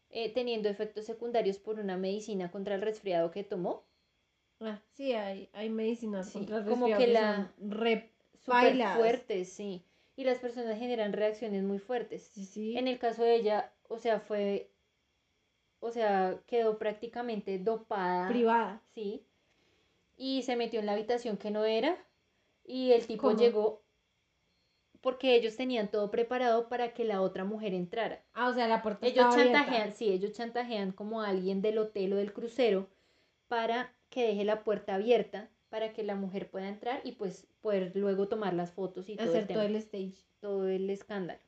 [0.09, 3.83] eh, teniendo efectos secundarios por una medicina contra el resfriado que tomó.
[4.61, 8.09] Ah, sí, hay, hay medicinas Sí, contra el como resfriado que que la- son re
[8.93, 9.83] fuertes, sí.
[10.19, 12.23] Y las personas generan reacciones muy fuertes.
[12.33, 12.77] Sí, sí.
[12.77, 14.69] En el caso de ella, o sea, fue...
[15.79, 18.27] O sea, quedó prácticamente dopada.
[18.27, 18.81] privada.
[18.93, 19.25] Sí.
[20.17, 21.95] Y se metió en la habitación que no era.
[22.65, 23.39] Y el tipo ¿Cómo?
[23.39, 23.81] llegó
[24.99, 28.21] porque ellos tenían todo preparado para que la otra mujer entrara.
[28.33, 29.59] Ah, o sea, la puerta Ellos estaba abierta.
[29.59, 32.89] chantajean, sí, ellos chantajean como a alguien del hotel o del crucero
[33.47, 37.91] para que deje la puerta abierta para que la mujer pueda entrar y pues poder
[37.95, 40.15] luego tomar las fotos y todo el tema todo el stage.
[40.39, 41.39] todo el escándalo.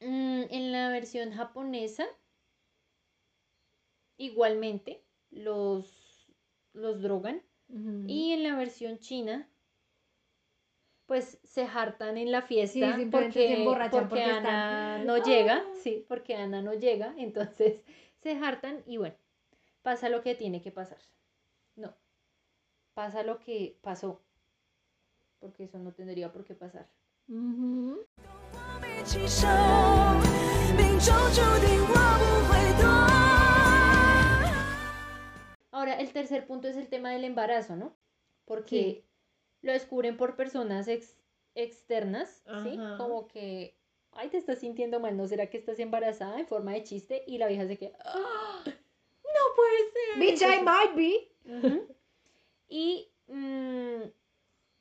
[0.00, 2.06] Mm, en la versión japonesa,
[4.18, 6.30] igualmente los,
[6.72, 7.42] los drogan.
[8.06, 9.48] Y en la versión china,
[11.06, 15.24] pues se hartan en la fiesta simplemente porque, se emborrachan porque porque Ana están- no
[15.24, 15.72] llega, ¡Ah!
[15.82, 17.82] sí, porque Ana no llega, entonces
[18.22, 19.16] se hartan y bueno,
[19.82, 20.98] pasa lo que tiene que pasar
[22.96, 24.22] pasa lo que pasó,
[25.38, 26.88] porque eso no tendría por qué pasar.
[35.70, 37.94] Ahora, el tercer punto es el tema del embarazo, ¿no?
[38.46, 39.04] Porque
[39.60, 41.18] lo descubren por personas ex
[41.54, 42.78] externas, ¿sí?
[42.96, 43.76] Como que,
[44.12, 47.24] ay, te estás sintiendo mal, ¿no será que estás embarazada en forma de chiste?
[47.26, 48.62] Y la vieja se queda, ¡Ah!
[48.64, 50.18] ¡No puede ser!
[50.18, 51.86] Bitch, I might be.
[52.68, 54.02] Y mm,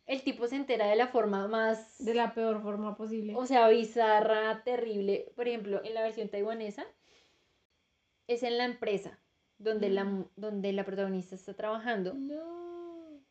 [0.08, 3.34] el tipo se entera de la forma más, De la peor forma posible.
[3.36, 5.32] o sea, bizarra, terrible.
[5.36, 6.86] Por ejemplo, en la versión taiwanesa,
[8.28, 9.20] es en la empresa
[9.58, 12.14] donde la, mu- donde la protagonista está trabajando.
[12.16, 13.22] No.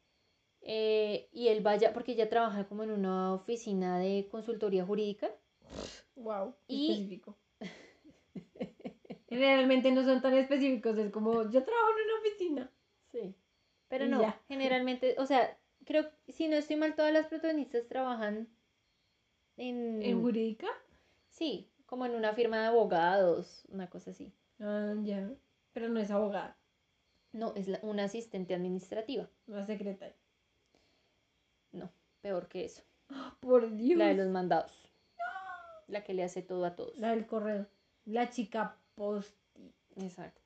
[0.63, 5.31] eh, y él vaya, porque ella trabaja como en una oficina de consultoría jurídica.
[6.17, 6.55] Wow.
[6.69, 7.37] Y- Específico.
[9.29, 10.97] Realmente no son tan específicos.
[10.97, 12.71] Es como, yo trabajo en una oficina.
[13.99, 14.41] Pero no, ya.
[14.49, 18.49] generalmente, o sea, creo, si no estoy mal, todas las protagonistas trabajan
[19.57, 20.03] en...
[20.03, 20.67] ¿En jurídica?
[21.29, 24.33] Sí, como en una firma de abogados, una cosa así.
[24.59, 25.31] Ah, ya.
[25.73, 26.57] Pero no es abogada.
[27.33, 29.29] No, es la- una asistente administrativa.
[29.47, 30.17] Una secretaria.
[31.73, 32.83] No, peor que eso.
[33.41, 33.99] Por Dios.
[33.99, 34.73] La de los mandados.
[35.87, 36.97] La que le hace todo a todos.
[36.99, 37.67] La del correo.
[38.07, 39.35] La chica post.
[39.97, 40.44] Exacto.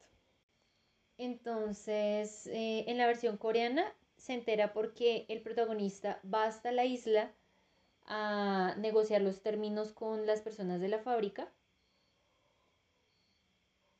[1.19, 7.33] Entonces, eh, en la versión coreana se entera porque el protagonista va hasta la isla
[8.07, 11.49] a negociar los términos con las personas de la fábrica.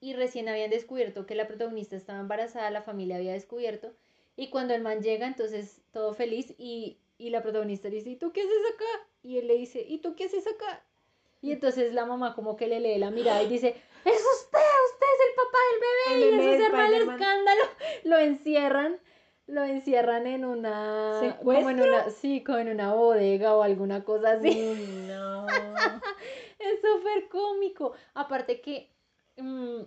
[0.01, 3.93] Y recién habían descubierto que la protagonista estaba embarazada, la familia había descubierto.
[4.37, 8.33] Y cuando el man llega, entonces todo feliz y, y la protagonista dice, ¿y tú
[8.33, 9.09] qué haces acá?
[9.25, 10.85] Y él le dice, ¿y tú qué haces acá?
[11.43, 14.47] Y entonces la mamá como que le lee la mirada y dice, es usted, usted
[14.47, 14.48] es
[15.79, 16.29] el bebé.
[16.29, 17.63] El y bebé eso se arma el escándalo.
[18.05, 18.99] Lo encierran,
[19.47, 21.37] lo encierran en una...
[21.39, 21.85] Como en ¿Secuestro?
[21.87, 24.51] una, sí, como en una bodega o alguna cosa así.
[24.51, 25.47] Uy, no.
[26.59, 27.93] Es súper cómico.
[28.15, 28.91] Aparte que,
[29.37, 29.83] mm,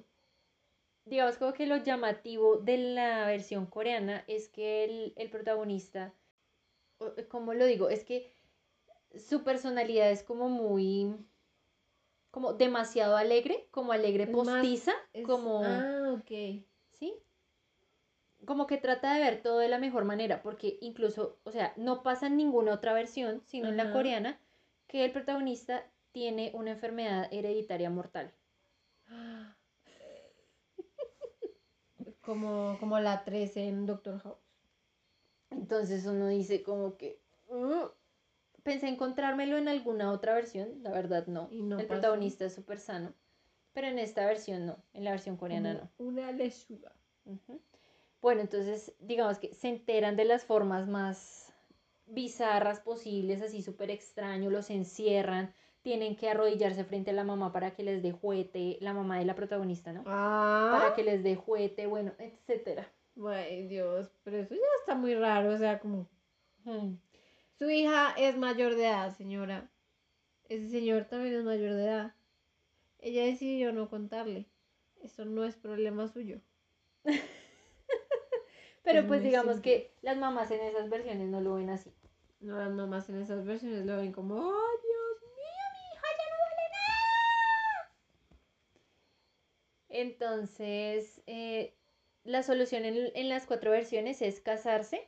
[1.06, 6.14] digamos como que lo llamativo de la versión coreana es que el, el protagonista,
[7.00, 7.90] o- ¿cómo lo digo?
[7.90, 8.34] Es que
[9.18, 11.14] su personalidad es como muy,
[12.32, 16.66] como demasiado alegre, como alegre postiza, Es- como, Ah, ok.
[16.94, 17.14] ¿sí?
[18.46, 22.02] Como que trata de ver todo de la mejor manera, porque incluso, o sea, no
[22.02, 24.40] pasa en ninguna otra versión, sino en la coreana,
[24.88, 28.34] que el protagonista tiene una enfermedad hereditaria mortal.
[32.22, 34.38] Como, como la 13 en Doctor House.
[35.50, 37.20] Entonces uno dice como que...
[37.48, 37.88] "Uh".
[38.64, 41.48] Pensé encontrármelo en alguna otra versión, la verdad no.
[41.52, 42.00] Y no el pasó.
[42.00, 43.14] protagonista es súper sano.
[43.74, 46.06] Pero en esta versión no, en la versión coreana no.
[46.06, 46.92] Una lechuga.
[47.26, 47.62] Ujú.
[48.22, 51.54] Bueno, entonces digamos que se enteran de las formas más
[52.06, 57.72] bizarras posibles, así súper extraño, los encierran, tienen que arrodillarse frente a la mamá para
[57.72, 60.04] que les dé juguete, la mamá de la protagonista, ¿no?
[60.06, 60.78] Ah.
[60.78, 62.92] Para que les dé juguete, bueno, etcétera.
[63.26, 66.08] Ay, Dios, pero eso ya está muy raro, o sea, como...
[66.66, 66.96] Mm.
[67.62, 69.70] Su hija es mayor de edad, señora.
[70.50, 72.16] Ese señor también es mayor de edad.
[72.98, 74.48] Ella decidió no contarle.
[75.04, 76.42] Eso no es problema suyo.
[78.84, 79.72] Pero Es pues digamos simple.
[79.72, 81.94] que las mamás en esas versiones no lo ven así.
[82.40, 86.26] No, las mamás en esas versiones lo ven como, ¡ay, Dios mío, mi hija ya
[86.32, 87.94] no vale nada!
[89.90, 91.76] Entonces, eh,
[92.24, 95.08] la solución en, en las cuatro versiones es casarse.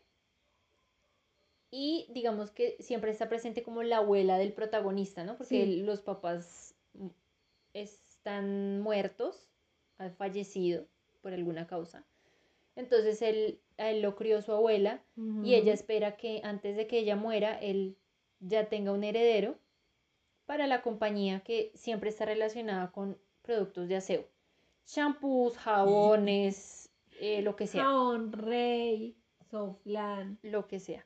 [1.76, 5.38] Y digamos que siempre está presente como la abuela del protagonista, ¿no?
[5.38, 5.82] Porque Sí.
[5.82, 6.76] los papás
[7.74, 9.50] están muertos,
[9.98, 10.86] han fallecido
[11.24, 12.06] por alguna causa.
[12.76, 15.04] Entonces él, él lo crió su abuela
[15.44, 17.98] y ella espera que antes de que ella muera, él
[18.40, 19.58] ya tenga un heredero
[20.46, 24.28] para la compañía que siempre está relacionada con productos de aseo.
[24.86, 27.84] Shampoos, jabones, eh, lo que sea.
[27.86, 29.16] Jabón, rey,
[29.50, 30.38] soflán.
[30.44, 31.04] Lo que sea.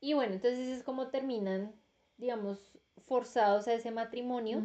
[0.00, 1.74] Y bueno, entonces es como terminan,
[2.16, 4.64] digamos, forzados a ese matrimonio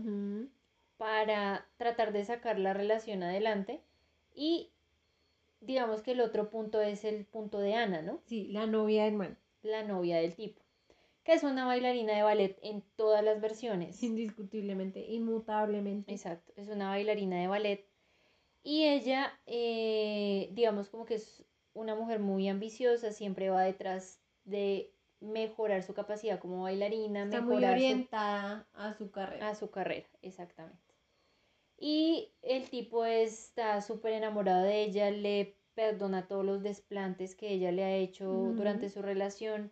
[0.97, 3.81] para tratar de sacar la relación adelante.
[4.35, 4.71] Y
[5.61, 8.19] digamos que el otro punto es el punto de Ana, ¿no?
[8.25, 9.37] Sí, la novia del man.
[9.61, 10.61] la novia del tipo,
[11.23, 14.03] que es una bailarina de ballet en todas las versiones.
[14.03, 16.11] Indiscutiblemente, inmutablemente.
[16.11, 17.85] Exacto, es una bailarina de ballet.
[18.61, 21.43] Y ella, eh, digamos como que es
[21.73, 24.93] una mujer muy ambiciosa, siempre va detrás de
[25.23, 29.49] mejorar su capacidad como bailarina, Está muy mejorar su- orientada a su carrera.
[29.49, 30.77] a su carrera, exactamente.
[31.77, 37.71] Y el tipo está súper enamorado de ella, le perdona todos los desplantes que ella
[37.71, 39.71] le ha hecho durante su relación.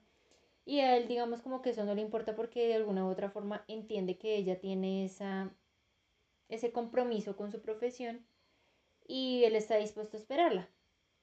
[0.66, 3.30] Y a él, digamos, como que eso no le importa porque de alguna u otra
[3.30, 5.52] forma entiende que ella tiene esa,
[6.50, 8.26] ese compromiso con su profesión
[9.08, 10.70] y él está dispuesto a esperarla.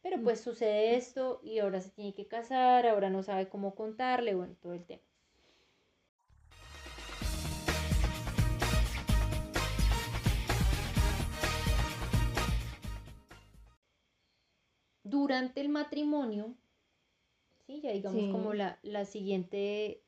[0.02, 4.34] Pero pues sucede esto y ahora se tiene que casar, ahora no sabe cómo contarle,
[4.34, 5.02] bueno, todo el tema.
[15.02, 16.54] Durante el matrimonio,
[17.66, 18.30] sí, ya digamos Sí.
[18.30, 20.02] como la, la siguiente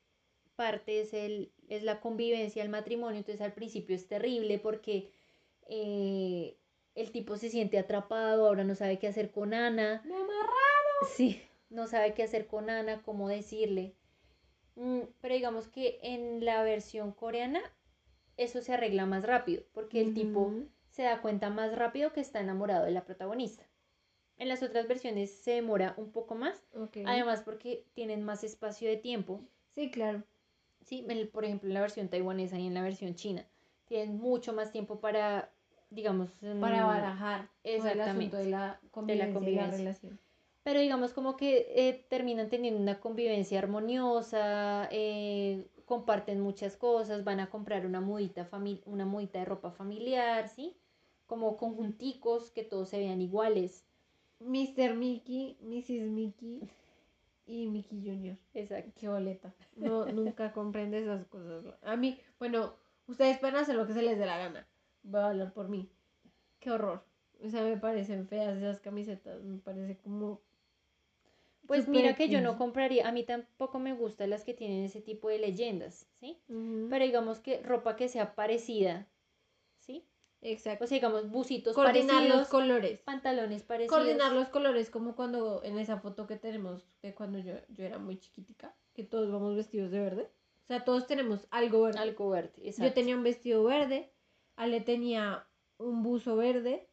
[0.57, 5.11] parte es, el, es la convivencia, el matrimonio, entonces al principio es terrible porque
[5.66, 6.59] eh,
[6.94, 10.03] el tipo se siente atrapado, ahora no sabe qué hacer con Ana.
[10.05, 11.09] ¡Me amarraron!
[11.14, 13.94] Sí, no sabe qué hacer con Ana, cómo decirle.
[14.76, 17.61] Mm, pero digamos que en la versión coreana
[18.37, 20.53] eso se arregla más rápido, porque el tipo
[20.88, 23.66] se da cuenta más rápido que está enamorado de la protagonista.
[24.38, 26.98] En las otras versiones se demora un poco más, Ok.
[27.05, 29.42] además porque tienen más espacio de tiempo.
[29.74, 30.22] Sí, claro.
[30.81, 33.46] Sí, por ejemplo, en la versión taiwanesa y en la versión china,
[33.85, 35.53] tienen mucho más tiempo para,
[35.90, 40.20] digamos, Para barajar todo el asunto exactamente, de la convivencia, y la relación.
[40.62, 47.40] Pero digamos como que eh, terminan teniendo una convivencia armoniosa, eh, comparten muchas cosas, van
[47.40, 48.48] a comprar una mudita,
[48.85, 50.76] una mudita de ropa familiar, ¿sí?
[51.26, 53.85] Como conjunticos que todos se vean iguales.
[54.40, 54.94] Mr.
[54.94, 56.09] Mickey, Mrs.
[56.09, 56.61] Mickey
[57.46, 58.37] y Mickey Jr.
[58.55, 58.92] Exacto.
[58.94, 59.55] Qué boleta.
[59.76, 61.64] No, nunca comprende esas cosas.
[61.83, 62.74] A mí, bueno,
[63.07, 64.66] ustedes pueden hacer lo que se les dé la gana.
[65.02, 65.88] Voy a hablar por mí.
[66.58, 67.02] Qué horror.
[67.44, 69.42] O sea, me parecen feas esas camisetas.
[69.42, 70.40] Me parece como.
[71.66, 75.00] Pues mira que yo no compraría, a mí tampoco me gustan las que tienen ese
[75.00, 76.40] tipo de leyendas, ¿sí?
[76.48, 79.06] Pero digamos que ropa que sea parecida,
[79.78, 80.04] ¿sí?
[80.42, 80.84] Exacto.
[80.84, 82.98] O sea, digamos, bucitos Coordinar parecidos, los colores.
[83.02, 83.96] pantalones parecidos.
[83.96, 87.98] Coordinar los colores, como cuando en esa foto que tenemos de cuando yo, yo era
[87.98, 90.30] muy chiquitica, que todos vamos vestidos de verde.
[90.64, 92.01] O sea, todos tenemos algo verde.
[92.01, 92.88] Algo verde, exacto.
[92.88, 94.11] Yo tenía un vestido verde,
[94.61, 95.46] Ale tenía
[95.78, 96.86] un buzo verde,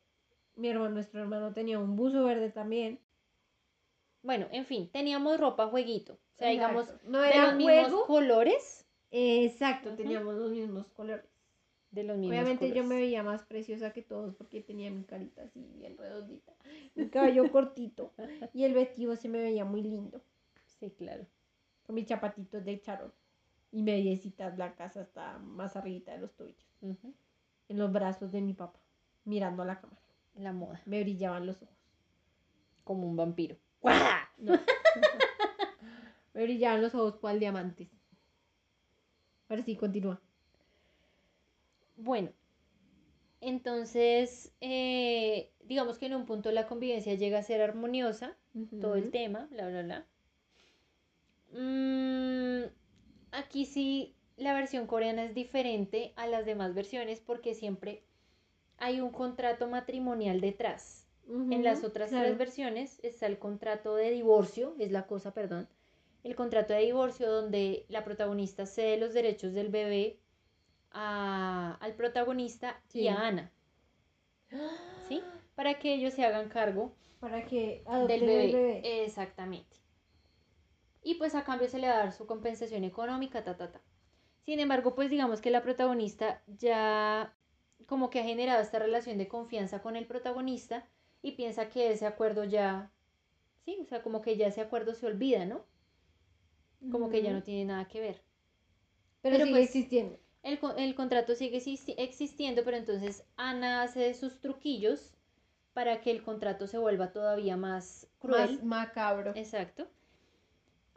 [0.55, 3.01] mi hermano, nuestro hermano tenía un buzo verde también.
[4.24, 6.13] Bueno, en fin, teníamos ropa jueguito.
[6.13, 8.05] O sea, digamos, no de los mismos juego.
[8.05, 8.86] colores.
[9.11, 11.26] Exacto, teníamos los mismos colores.
[11.91, 15.43] De los mismos Obviamente yo me veía más preciosa que todos porque tenía mi carita
[15.43, 16.53] así bien redondita,
[16.95, 18.13] mi cabello cortito
[18.53, 20.22] y el vestido se me veía muy lindo,
[20.80, 21.26] Sí, claro.
[21.86, 23.11] con mis zapatitos de charol
[23.72, 26.65] y mediecitas blancas hasta más arribita de los tobillos.
[27.70, 28.80] En los brazos de mi papá,
[29.26, 30.01] mirando a la cámara.
[30.36, 30.82] La moda.
[30.86, 31.76] Me brillaban los ojos.
[32.84, 33.57] Como un vampiro.
[34.38, 34.53] No.
[36.34, 37.89] me brillaban los ojos cual diamantes.
[39.49, 40.22] Ahora sí, continúa.
[41.97, 42.32] Bueno,
[43.41, 48.36] Entonces, eh, digamos que en un punto la convivencia llega a ser armoniosa,
[48.82, 50.07] todo el tema, bla, bla, bla.
[51.51, 52.70] Mm,
[53.32, 58.04] aquí sí, la versión coreana es diferente a las demás versiones porque siempre
[58.78, 61.04] hay un contrato matrimonial detrás.
[61.30, 62.26] En las otras claro.
[62.26, 65.68] tres versiones está el contrato de divorcio, es la cosa, perdón.
[66.24, 70.20] El contrato de divorcio donde la protagonista cede los derechos del bebé
[70.92, 73.52] a- al protagonista y a Ana,
[75.10, 75.22] ¿sí?
[75.56, 78.46] Para que ellos se hagan cargo Para que del bebé.
[78.46, 79.04] el bebé.
[79.04, 79.78] Exactamente.
[81.02, 83.82] Y pues a cambio se le va a dar su compensación económica, ta, ta, ta.
[84.48, 87.36] Sin embargo, pues digamos que la protagonista ya
[87.86, 90.88] como que ha generado esta relación de confianza con el protagonista
[91.22, 92.89] y piensa que ese acuerdo ya,
[93.66, 95.66] sí, o sea, como que ya ese acuerdo se olvida, ¿no?
[96.89, 98.22] Como que ya no tiene nada que ver.
[99.22, 100.18] Pero, pero sigue pues- existiendo.
[100.43, 105.18] El, el contrato sigue existi- existiendo, pero entonces Ana hace sus truquillos
[105.74, 108.52] para que el contrato se vuelva todavía más cruel.
[108.54, 109.34] Más macabro.
[109.36, 109.89] Exacto.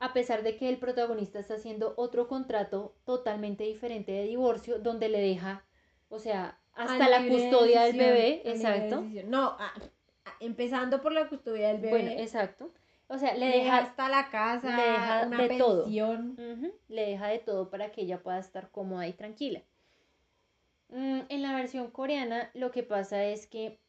[0.00, 5.08] A pesar de que el protagonista está haciendo otro contrato totalmente diferente de divorcio, donde
[5.08, 5.64] le deja,
[6.08, 9.04] o sea, hasta la custodia del bebé, exacto.
[9.26, 9.74] No, a-
[10.24, 11.90] a- empezando por la custodia del bebé.
[11.90, 12.72] Bueno, exacto.
[13.08, 15.84] O sea, le le deja deja, hasta la casa, le deja una de todo.
[15.84, 16.30] pensión.
[16.38, 19.62] Ujú, le deja de todo para que ella pueda estar cómoda y tranquila.
[20.88, 23.80] Mm, en la versión coreana, lo que pasa es que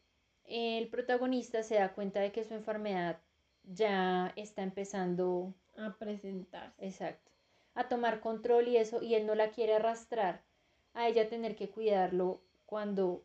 [0.45, 3.19] el protagonista se da cuenta de que su enfermedad
[3.63, 6.85] ya está empezando a presentarse.
[6.85, 7.31] Exacto.
[7.73, 10.43] A tomar control y eso, y él no la quiere arrastrar
[10.93, 13.23] a ella tener que cuidarlo cuando,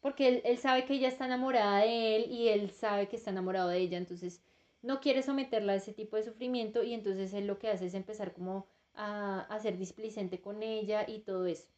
[0.00, 3.30] porque él, él sabe que ella está enamorada de él y él sabe que está
[3.30, 4.42] enamorado de ella, entonces
[4.82, 7.94] no quiere someterla a ese tipo de sufrimiento y entonces él lo que hace es
[7.94, 11.68] empezar como a, a ser displicente con ella y todo eso.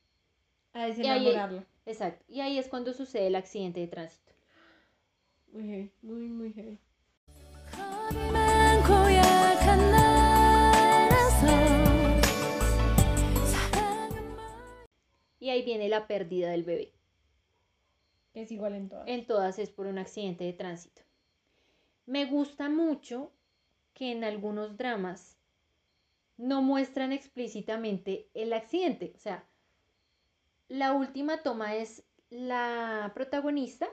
[0.72, 1.64] A desenamorarlo.
[1.86, 2.24] Exacto.
[2.28, 4.32] Y ahí es cuando sucede el accidente de tránsito.
[5.52, 6.78] Muy heavy, muy, muy heavy.
[15.50, 16.92] Y ahí viene la pérdida del bebé.
[18.34, 19.08] Es igual en todas.
[19.08, 21.02] en todas es por un accidente de tránsito.
[22.06, 23.32] Me gusta mucho
[23.92, 25.40] que en algunos dramas
[26.36, 29.12] no muestran explícitamente el accidente.
[29.16, 29.44] O sea,
[30.68, 33.88] la última toma es la protagonista,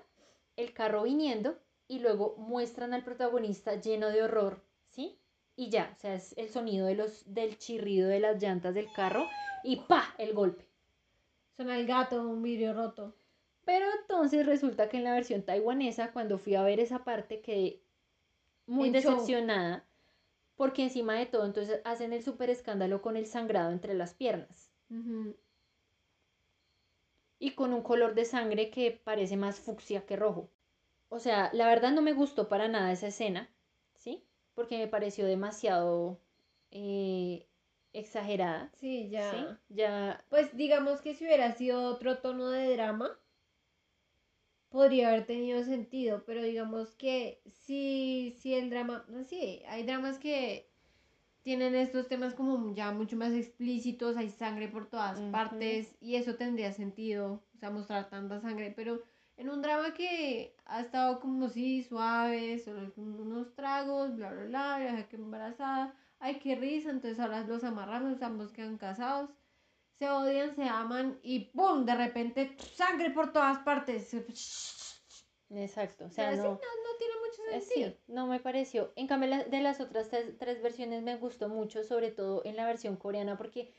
[0.58, 5.20] el carro viniendo, y luego muestran al protagonista lleno de horror, ¿sí?
[5.56, 8.94] Y ya, o sea, es el sonido de los, del chirrido de las llantas del
[8.94, 9.26] carro
[9.64, 10.14] y ¡pa!
[10.20, 10.67] el golpe.
[11.58, 13.16] Suena el gato, un vidrio roto.
[13.66, 17.82] Pero entonces resulta que en la versión taiwanesa, cuando fui a ver esa parte, quedé
[18.68, 19.86] muy En decepcionada,
[20.56, 24.72] porque encima de todo, entonces hacen el súper escándalo con el sangrado entre las piernas
[27.40, 30.50] y con un color de sangre que parece más fucsia que rojo.
[31.10, 33.50] O sea, la verdad no me gustó para nada esa escena,
[33.96, 34.24] ¿sí?
[34.54, 36.20] Porque me pareció demasiado
[36.72, 37.48] eh,
[37.94, 38.72] exagerada.
[38.80, 39.32] Sí, ya.
[39.32, 39.76] ¿sí?
[39.76, 43.18] Ya, Pues digamos que si hubiera sido otro tono de drama,
[44.70, 50.20] podría haber tenido sentido, pero digamos que sí, sí el drama, no, sí, hay dramas
[50.20, 50.70] que
[51.44, 56.36] tienen estos temas como ya mucho más explícitos, hay sangre por todas partes y eso
[56.36, 59.02] tendría sentido, o sea, mostrar tanta sangre, pero
[59.38, 64.78] en un drama que ha estado como así suave, solo unos tragos, bla, bla, bla,
[64.80, 69.30] bla, que embarazada, ay, qué risa, entonces ahora los amarramos, ambos quedan casados
[69.98, 71.86] se odian, se aman y ¡pum!
[71.86, 74.14] De repente sangre por todas partes.
[75.50, 76.06] exacto.
[76.06, 76.44] O sea, sí, no...
[76.44, 76.60] no,
[77.00, 77.90] tiene mucho Eh, sentido.
[77.90, 78.92] Sí, no me pareció.
[78.96, 82.66] En cambio, de las otras tres, tres versiones me gustó mucho, sobre todo en la
[82.66, 83.74] versión coreana, porque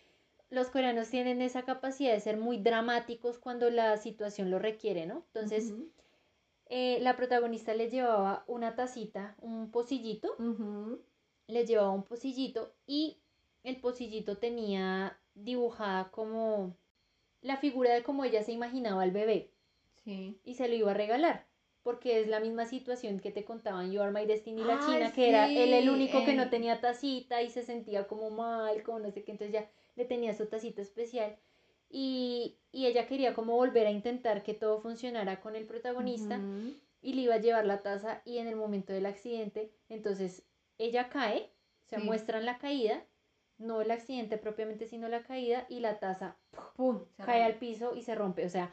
[0.50, 5.24] los coreanos tienen esa capacidad de ser muy dramáticos cuando la situación lo requiere, ¿no?
[5.26, 5.72] Entonces,
[6.66, 10.34] eh, la protagonista le llevaba una tacita, un pocillito.
[11.48, 13.18] Le llevaba un pocillito y
[13.64, 16.76] el pocillito tenía dibujada como
[17.42, 19.50] la figura de cómo ella se imaginaba al bebé
[20.04, 20.38] Sí.
[20.44, 21.46] y se lo iba a regalar.
[21.82, 25.12] Porque es la misma situación que te contaban You Are My Destiny la Ay, China,
[25.12, 28.82] que era él el único que no el- tenía tacita y se sentía como mal,
[28.82, 31.36] como no sé qué, entonces ya le tenía su tacita especial.
[31.90, 36.40] Y, y ella quería como volver a intentar que todo funcionara con el protagonista
[37.00, 40.42] y le iba a llevar la taza y en el momento del accidente, entonces
[40.78, 41.50] ella cae,
[41.86, 42.04] o sea, Sí.
[42.04, 43.04] muestran la caída,
[43.58, 46.36] no el accidente propiamente, sino la caída y la taza
[46.76, 47.00] ¡Pum!
[47.16, 48.72] se cae al piso y se rompe, o sea,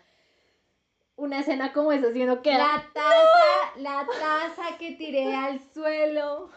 [1.15, 2.57] una escena como esa, si uno queda...
[2.57, 6.49] La taza, la taza que tiré al suelo.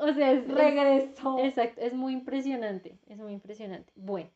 [0.00, 1.38] O sea, es, es- Regresó.
[1.38, 3.92] exacto, es muy impresionante, es muy impresionante.
[3.94, 4.28] Bueno,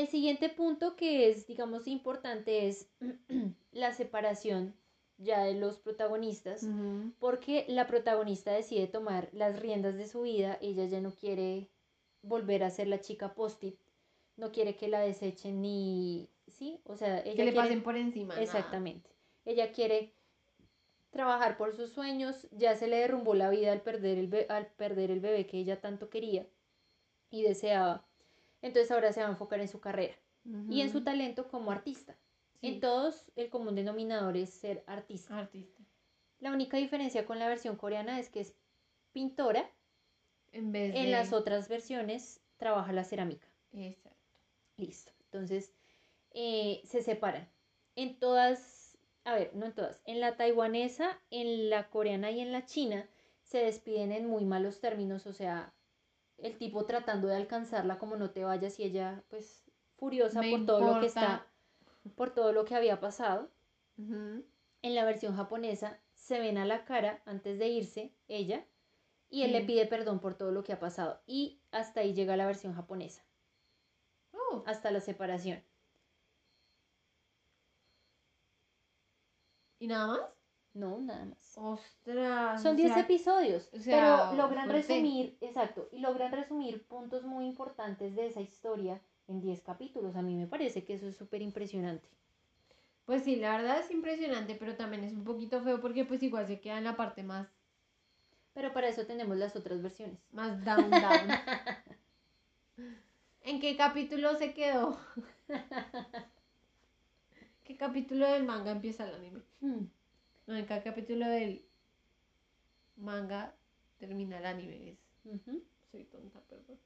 [0.00, 2.90] El siguiente punto que es, digamos, importante es
[3.72, 4.74] la separación
[5.18, 6.66] ya de los protagonistas,
[7.20, 11.70] porque la protagonista decide tomar las riendas de su vida, ella ya no quiere
[12.22, 13.78] volver a ser la chica post-it,
[14.36, 16.80] no quiere que la desechen ni, ¿sí?
[16.84, 18.34] O sea, ella Que le quiere- pasen por encima.
[18.34, 18.42] nada.
[18.42, 19.08] Exactamente.
[19.44, 20.14] Ella quiere
[21.10, 24.66] trabajar por sus sueños, ya se le derrumbó la vida al perder el, be- al
[24.66, 26.44] perder el bebé que ella tanto quería
[27.30, 28.04] y deseaba.
[28.64, 30.14] Entonces ahora se va a enfocar en su carrera
[30.70, 32.16] y en su talento como artista.
[32.62, 32.68] Sí.
[32.68, 35.38] En todos el común denominador es ser artista.
[35.38, 35.82] Artista.
[36.40, 38.54] La única diferencia con la versión coreana es que es
[39.12, 39.70] pintora,
[40.52, 41.10] En vez en de...
[41.10, 43.46] las otras versiones trabaja la cerámica.
[43.74, 44.18] Exacto.
[44.78, 45.12] Listo.
[45.24, 45.74] Entonces,
[46.30, 47.46] eh, se separan.
[47.96, 52.50] En todas, a ver, no en todas, en la taiwanesa, en la coreana y en
[52.50, 53.06] la china
[53.42, 55.74] se despiden en muy malos términos, o sea,
[56.38, 59.64] el tipo tratando de alcanzarla como no te vayas y ella pues
[59.96, 61.46] furiosa Me por todo lo que está,
[62.16, 63.50] por todo lo que había pasado.
[63.96, 68.66] En la versión japonesa se ven a la cara antes de irse ella
[69.30, 72.36] y él le pide perdón por todo lo que ha pasado y hasta ahí llega
[72.36, 73.22] la versión japonesa,
[74.32, 75.62] Oh, hasta la separación.
[79.78, 80.20] ¿Y nada más?
[80.74, 81.56] No, nada más.
[81.56, 82.60] Ostras.
[82.62, 84.88] Son o 10 sea, episodios, o sea, pero logran fuerte.
[84.94, 90.16] resumir, exacto, y logran resumir puntos muy importantes de esa historia en 10 capítulos.
[90.16, 92.08] A mí me parece que eso es súper impresionante.
[93.06, 96.46] Pues sí, la verdad es impresionante, pero también es un poquito feo porque pues igual
[96.46, 97.48] se queda en la parte más,
[98.54, 100.18] Pero para eso tenemos las otras versiones.
[100.32, 101.28] más down, down.
[103.42, 104.98] ¿En qué capítulo se quedó?
[107.64, 109.40] ¿Qué capítulo del manga empieza el anime?
[109.60, 109.84] Hmm,
[110.46, 111.64] no, en cada capítulo del
[112.96, 113.54] manga
[113.98, 114.98] termina el anime.
[115.24, 115.40] Es.
[115.90, 116.78] Soy tonta, perdón.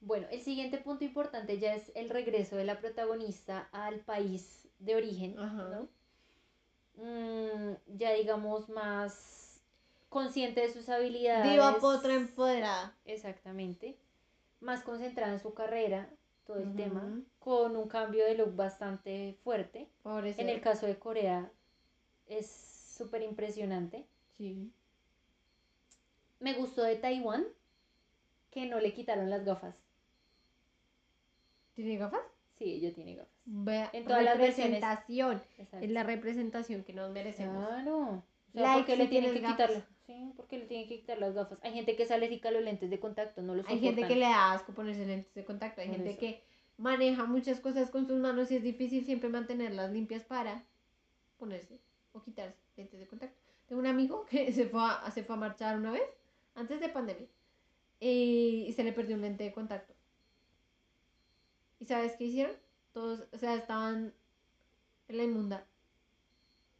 [0.00, 4.96] Bueno, el siguiente punto importante ya es el regreso de la protagonista al país de
[4.96, 5.68] origen, Ajá.
[5.68, 5.88] ¿no?
[6.94, 9.62] Mm, ya digamos más
[10.08, 11.50] consciente de sus habilidades.
[11.50, 12.96] Diva potra empoderada.
[13.04, 13.98] Exactamente.
[14.60, 16.08] Más concentrada en su carrera,
[16.46, 19.88] todo el tema, con un cambio de look bastante fuerte.
[20.02, 21.50] Pobre En el caso de Corea
[22.26, 22.46] es
[22.96, 24.06] súper impresionante.
[24.36, 24.72] Sí.
[26.40, 27.44] Me gustó de Taiwán
[28.50, 29.76] que no le quitaron las gafas.
[31.74, 32.22] ¿Tiene gafas?
[32.58, 33.32] Sí, ella tiene gafas.
[33.44, 34.80] Vea, En todas las versiones.
[34.80, 35.42] representación.
[35.80, 37.66] Es la representación que nos merecemos.
[37.68, 37.98] Claro.
[37.98, 39.84] O sea, Like ¿por qué si le tienen que gafas.
[40.08, 41.58] Sí, porque le tienen que quitar las gafas.
[41.60, 44.22] Hay gente que alérgica a los lentes de contacto, no los Hay gente que le
[44.22, 45.82] da asco ponerse lentes de contacto.
[45.82, 46.18] Hay Por gente eso.
[46.18, 46.42] que
[46.78, 50.64] maneja muchas cosas con sus manos y es difícil siempre mantenerlas limpias para
[51.36, 51.78] ponerse
[52.12, 53.36] o quitarse lentes de contacto.
[53.66, 56.08] Tengo un amigo que se fue a, se fue a marchar una vez,
[56.54, 57.28] antes de pandemia,
[58.00, 59.92] y, y se le perdió un lente de contacto.
[61.80, 62.56] ¿Y sabes qué hicieron?
[62.94, 64.14] Todos, o sea, estaban
[65.08, 65.66] en la inmunda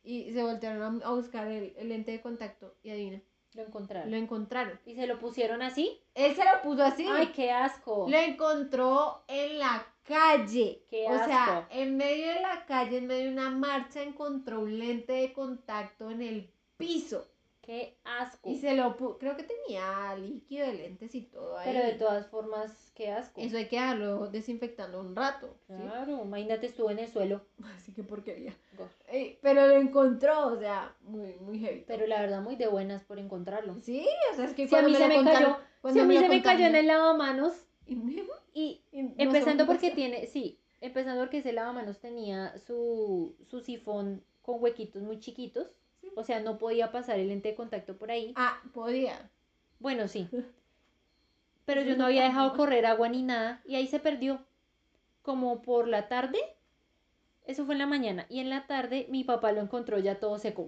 [0.09, 3.21] y se voltearon a, buscar el, el lente de contacto y adivina,
[3.53, 4.11] Lo encontraron.
[4.11, 4.81] lo encontraron.
[4.87, 6.01] ¿Y se lo pusieron así?
[6.15, 7.07] Él se lo puso así.
[7.07, 8.07] ¡Ay, qué asco!
[8.09, 10.83] Lo encontró en la calle.
[10.89, 14.79] ¡Qué o sea, en medio de la calle, en medio de una marcha, encontró un
[14.79, 17.27] lente de contacto en el piso.
[17.69, 18.49] ¡Qué asco!
[18.49, 18.97] Y se lo.
[19.19, 21.71] Creo que tenía líquido de lentes y todo ahí.
[21.71, 23.39] Pero de todas formas, qué asco.
[23.43, 25.55] Eso hay que dejarlo desinfectando un rato.
[25.67, 25.75] ¿sí?
[25.77, 27.43] Claro, imagínate, estuvo en el suelo.
[27.77, 28.57] Así que porquería.
[28.79, 28.89] Go.
[29.09, 31.85] Eh, pero lo encontró, o sea, muy, muy heavy.
[31.87, 33.79] Pero la verdad, muy de buenas por encontrarlo.
[33.81, 36.01] Sí, o sea, es que Si a cuando mí se lo me contaron- cayó, cuando
[36.01, 37.53] si a mí se me cayó en el lavamanos
[37.87, 38.23] Y me-
[38.55, 44.63] y y empezando porque tiene, sí, empezando porque ese lavamanos tenía su, su sifón con
[44.63, 45.75] huequitos muy chiquitos, Sí.
[46.19, 48.33] O sea, no podía pasar el lente de contacto por ahí.
[48.37, 49.31] Ah, podía.
[49.79, 50.29] Bueno, sí.
[51.65, 54.45] Pero yo no había dejado correr agua ni nada y ahí se perdió.
[55.23, 56.39] Como por la tarde.
[57.45, 58.27] Eso fue en la mañana.
[58.29, 60.67] Y en la tarde mi papá lo encontró ya todo seco.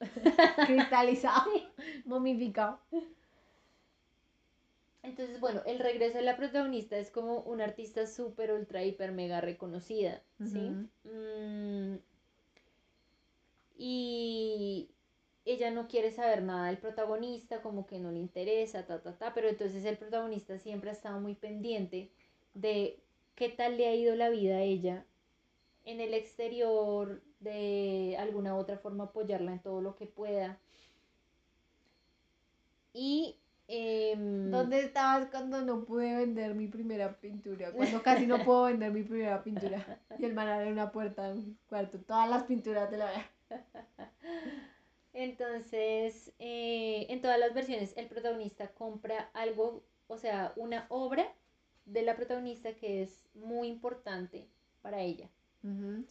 [0.66, 1.50] Cristalizado.
[2.04, 2.78] Momificado.
[5.02, 9.40] Entonces, bueno, el regreso de la protagonista es como una artista súper, ultra, hiper, mega
[9.40, 10.22] reconocida.
[10.44, 10.70] ¿sí?
[11.04, 11.96] Mm,
[13.76, 14.90] y
[15.44, 19.34] ella no quiere saber nada del protagonista, como que no le interesa, ta, ta, ta.
[19.34, 22.10] Pero entonces el protagonista siempre ha estado muy pendiente
[22.54, 23.00] de
[23.34, 25.04] qué tal le ha ido la vida a ella
[25.84, 30.58] en el exterior, de alguna otra forma apoyarla en todo lo que pueda.
[32.92, 33.36] Y
[33.68, 37.72] Em, ¿Dónde estabas cuando no pude vender mi primera pintura?
[37.72, 39.84] Cuando casi no puedo vender mi primera pintura.
[40.18, 41.98] Y el man abre una puerta en un cuarto.
[41.98, 43.10] Todas las pinturas de la.
[45.12, 51.32] Entonces, eh, en todas las versiones, el protagonista compra algo, o sea, una obra
[51.86, 54.46] de la protagonista que es muy importante
[54.82, 55.30] para ella,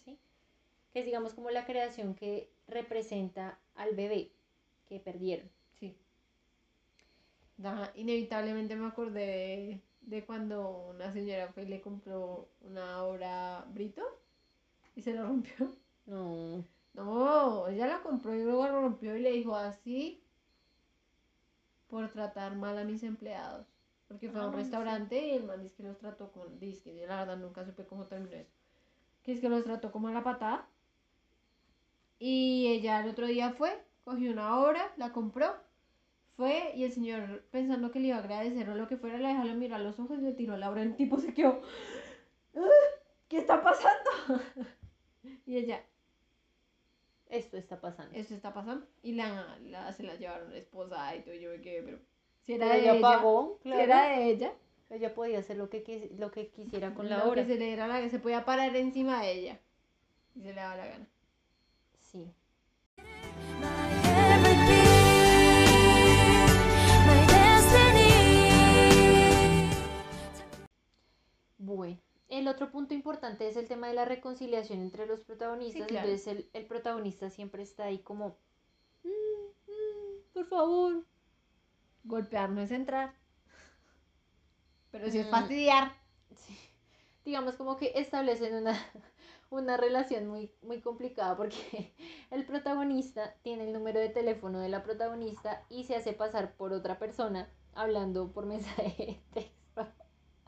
[0.04, 0.18] ¿sí?
[0.92, 4.32] Que es, digamos, como la creación que representa al bebé
[4.88, 5.50] que perdieron.
[5.80, 5.96] Sí.
[7.96, 14.04] Inevitablemente me acordé de, de cuando una señora fue y le compró una obra Brito
[14.96, 15.76] y se lo rompió.
[16.06, 16.64] No,
[16.96, 20.24] No, ella la compró y luego rompió y le dijo así
[21.88, 23.68] por tratar mal a mis empleados.
[24.08, 24.58] Porque fue a un sí.
[24.58, 26.96] restaurante y el man dice que los trató con disque.
[26.96, 28.52] Yo la verdad nunca supe cómo terminó eso.
[29.24, 30.68] Que es que los trató como a la patada.
[32.20, 35.56] Y ella el otro día fue, cogió una obra, la compró,
[36.38, 39.30] fue y el señor pensando que le iba a agradecer o lo que fuera, le
[39.30, 40.82] dejó mirar los ojos y le tiró la obra.
[40.84, 41.62] El tipo se quedó.
[42.56, 42.62] "Ah,
[43.28, 44.10] ¿Qué está pasando?
[45.46, 45.84] y ella,
[47.38, 48.16] esto está pasando.
[48.18, 48.86] eso está pasando.
[49.04, 51.34] Y la, la- se la llevaron la esposa y todo.
[51.34, 52.00] y Yo me quedé, pero.
[52.42, 54.54] Si Pero era de ella pagó, si era de ella,
[54.90, 57.42] Ella podía hacer lo que, quis- lo que quisiera con la lo obra.
[57.42, 59.60] que se le diera la se podía parar encima de ella.
[60.36, 61.08] Y se le daba la gana.
[62.02, 62.32] Sí.
[71.58, 71.98] Bueno,
[72.30, 75.88] el otro punto importante es el tema de la reconciliación entre los protagonistas.
[75.88, 76.08] claro.
[76.08, 78.38] Entonces el, el protagonista siempre está ahí como,
[79.04, 79.10] "Mm,
[79.72, 81.06] mm, por favor.
[82.06, 83.14] Golpear no es entrar.
[84.92, 85.30] Pero si es Mm.
[85.32, 85.92] fastidiar.
[86.36, 86.58] Sí.
[87.26, 88.74] Digamos como que establecen una,
[89.50, 91.94] una relación muy, muy complicada porque
[92.32, 96.74] el protagonista tiene el número de teléfono de la protagonista y se hace pasar por
[96.74, 98.96] otra persona hablando por mensaje
[99.34, 99.65] de texto.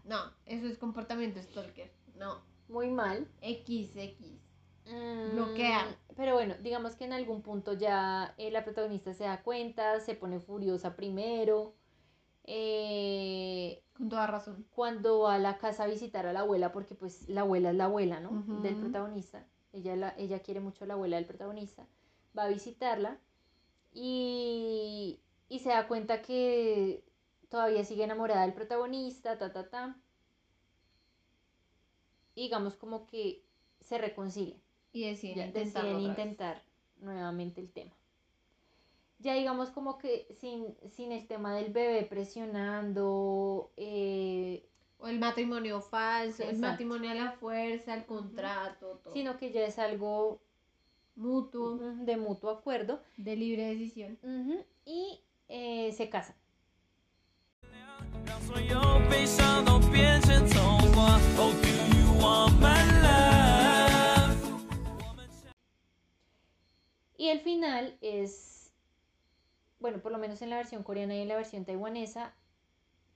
[0.07, 1.91] No, eso es comportamiento stalker.
[2.15, 2.41] No.
[2.69, 3.27] Muy mal.
[3.41, 4.39] XX.
[4.85, 5.95] Mm, Bloquean.
[6.15, 10.15] Pero bueno, digamos que en algún punto ya eh, la protagonista se da cuenta, se
[10.15, 11.75] pone furiosa primero.
[12.45, 14.65] eh, Con toda razón.
[14.71, 17.75] cuando va a la casa a visitar a la abuela, porque pues la abuela es
[17.75, 18.43] la abuela, ¿no?
[18.61, 19.45] Del protagonista.
[19.73, 21.85] Ella, la, ella quiere mucho a la abuela del protagonista.
[22.37, 23.19] Va a visitarla
[23.93, 27.03] y, y se da cuenta que
[27.49, 29.97] todavía sigue enamorada del protagonista, ta, ta, ta.
[32.35, 33.43] Y digamos como que
[33.81, 34.55] se reconcilia.
[34.93, 36.63] Y deciden Ya intentar
[36.99, 37.93] nuevamente el tema.
[39.19, 44.67] Ya digamos como que sin, sin el tema del bebé presionando, eh,
[44.99, 49.13] O el matrimonio falso, el matrimonio a la fuerza, el contrato, todo.
[49.13, 50.39] sino que ya es algo
[51.15, 54.19] Mutuo, de mutuo acuerdo de libre decisión.
[54.85, 55.19] y
[55.49, 56.35] eh, se casan.
[67.17, 68.71] Y el final es,
[69.79, 72.33] bueno, por lo menos en la versión coreana y en la versión taiwanesa,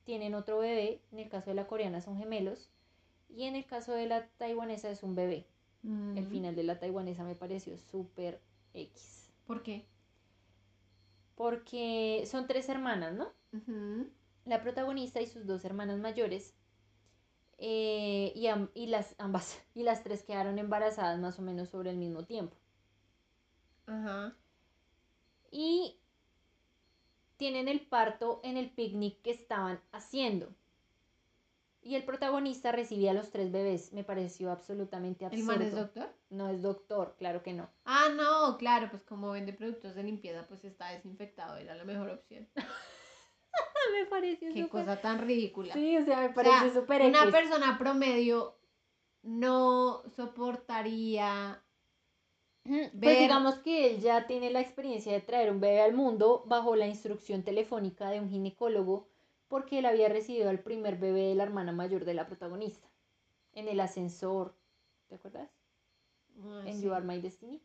[0.04, 1.02] tienen otro bebé.
[1.12, 2.70] En el caso de la coreana son gemelos.
[3.30, 5.48] Y en el caso de la taiwanesa es un bebé.
[5.84, 6.30] El Ujú.
[6.30, 8.42] final de la taiwanesa me pareció súper
[8.74, 9.30] X.
[9.48, 9.86] ¿Por qué?
[11.36, 13.32] Porque son tres hermanas, ¿no?
[14.46, 16.56] La protagonista y sus dos hermanas mayores.
[17.64, 21.92] eh, y, am- y las ambas y las tres quedaron embarazadas más o menos sobre
[21.92, 22.56] el mismo tiempo.
[23.86, 24.36] Ajá.
[25.52, 26.00] Y
[27.38, 30.54] tienen el parto en el picnic que estaban haciendo.
[31.84, 33.92] Y el protagonista recibía a los tres bebés.
[33.92, 35.46] Me pareció absolutamente ¿El absurdo.
[35.48, 36.10] man es doctor?
[36.30, 37.70] No es doctor, claro que no.
[37.86, 42.10] Ah, no, claro, pues como vende productos de limpieza, pues está desinfectado, era la mejor
[42.12, 42.48] opción.
[43.92, 45.74] me pareció Qué cosa tan ridícula.
[45.74, 47.32] Sí, o sea, me O sea, pareció súper una X.
[47.32, 48.56] persona promedio
[49.24, 51.62] no soportaría
[52.64, 56.44] Pues ver- digamos que él ya tiene la experiencia de traer un bebé al mundo
[56.46, 59.08] bajo la instrucción telefónica de un ginecólogo
[59.48, 62.88] porque él había recibido al primer bebé de la hermana mayor de la protagonista
[63.54, 64.56] en el ascensor,
[65.10, 65.50] ¿te acuerdas?
[66.42, 66.84] Ah, En sí.
[66.86, 67.62] You Are My Destiny.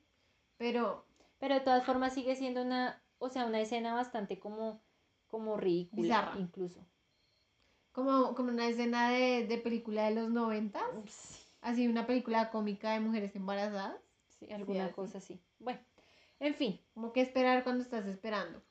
[0.58, 1.04] Pero
[1.38, 4.80] Pero de todas formas sigue siendo una, o sea, una escena bastante como,
[5.36, 6.40] como ridícula Bizarra.
[6.40, 6.80] incluso.
[7.92, 12.92] como, como una escena de, de película de los 90, Sí, así una película cómica
[12.94, 14.00] de mujeres embarazadas.
[14.38, 15.38] sí, alguna cosa así.
[15.58, 15.80] Bueno,
[16.40, 18.62] en fin, Como que esperar cuando estás esperando.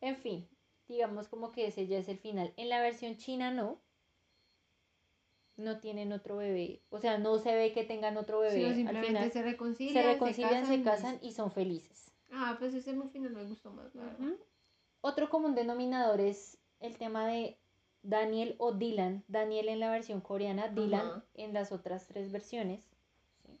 [0.00, 0.48] en fin,
[0.88, 2.52] digamos como que ese ya es el final.
[2.56, 3.78] En la versión china no.
[5.56, 6.82] No tienen otro bebé.
[6.90, 8.66] O sea, no se ve que tengan otro bebé.
[8.66, 12.12] Al simplemente final se reconcilian, se reconcilian, se casan y son felices.
[12.30, 14.34] Ah, pues ese final me gustó más, la verdad.
[15.06, 17.56] Otro común denominador es el tema de
[18.02, 19.22] Daniel o Dylan.
[19.28, 22.80] Daniel en la versión coreana, Dylan en las otras tres versiones.
[23.44, 23.56] Sí.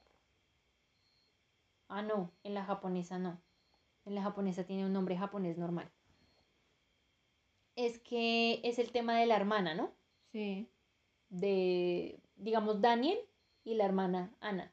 [1.86, 3.40] Ah, no, en la japonesa no.
[4.06, 5.88] En la japonesa tiene un nombre japonés normal.
[7.76, 9.92] Es que es el tema de la hermana, ¿no?
[10.32, 10.68] Sí.
[11.28, 13.20] De, digamos, Daniel
[13.62, 14.72] y la hermana Ana.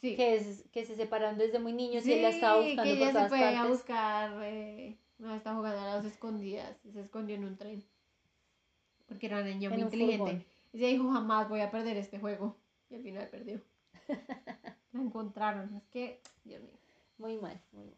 [0.00, 0.14] Sí.
[0.14, 3.12] Que, es, que se separaron desde muy niños y él la estaba buscando que por
[3.22, 7.56] se fue a buscar, eh, no, está jugando a las escondidas, se escondió en un
[7.56, 7.84] tren.
[9.06, 10.18] Porque era una niña muy inteligente.
[10.18, 10.44] furgón.
[10.72, 12.56] Y ella dijo, jamás voy a perder este juego.
[12.90, 13.60] Y al final perdió.
[14.92, 15.74] la encontraron.
[15.76, 16.78] Es que, Dios mío.
[17.18, 17.94] Muy mal, muy mal.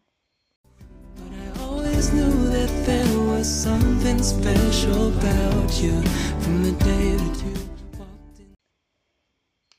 [1.16, 6.02] But I always knew that there was something special about you
[6.40, 7.54] from the day that you
[7.98, 8.54] walked in.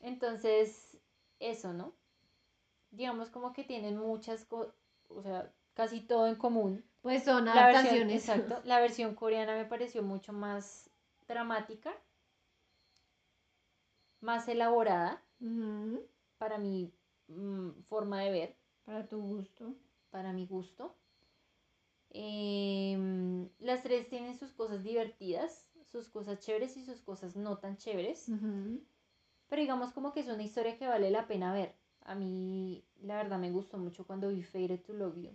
[0.00, 0.96] Entonces,
[1.38, 1.92] eso, ¿no?
[2.90, 4.74] Digamos como que tienen muchas cosas,
[5.08, 6.84] o sea, casi todo en común.
[7.02, 8.28] Pues son La versión, adaptaciones.
[8.28, 10.90] exacto, la versión coreana me pareció mucho más
[11.26, 11.92] dramática,
[14.20, 15.22] más elaborada
[16.38, 16.92] para mi
[17.28, 19.74] mm, forma de ver, Para tu gusto.
[20.10, 20.94] para mi gusto.
[22.10, 27.76] Em, las tres tienen sus cosas divertidas, sus cosas chéveres y sus cosas no tan
[27.76, 28.28] chéveres.
[29.48, 31.74] Pero digamos como que es una historia que vale la pena ver.
[32.02, 35.32] A mí, la verdad, me gustó mucho cuando vi Faded to Love You.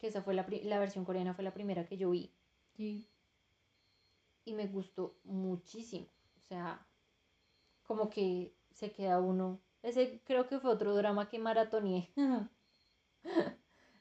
[0.00, 2.32] Que esa fue la, la versión coreana, fue la primera que yo vi.
[2.76, 3.06] Sí.
[4.44, 6.06] Y me gustó muchísimo.
[6.38, 6.84] O sea,
[7.84, 9.60] como que se queda uno.
[9.82, 12.10] Ese creo que fue otro drama que maratoneé.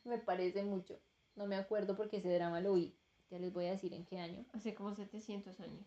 [0.05, 0.99] me parece mucho.
[1.35, 2.95] No me acuerdo porque ese drama lo vi.
[3.29, 4.45] Ya les voy a decir en qué año.
[4.53, 5.85] Hace como 700 años.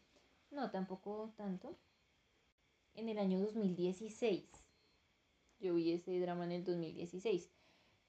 [0.50, 1.76] No, tampoco tanto.
[2.94, 4.48] En el año 2016.
[5.58, 7.50] Yo vi ese drama en el 2016.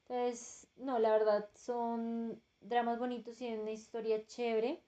[0.08, 4.82] Entonces, no, la verdad son dramas bonitos y una historia chévere,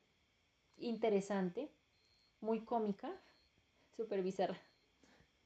[0.77, 1.71] interesante,
[2.41, 3.11] muy cómica,
[3.97, 4.59] súper bizarra.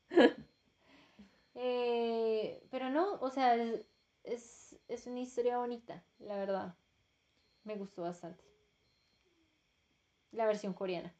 [1.55, 3.85] Eh, pero no, o sea, es,
[4.23, 6.75] es, es una historia bonita, la verdad.
[7.65, 8.43] Me gustó bastante.
[10.31, 11.13] La versión coreana.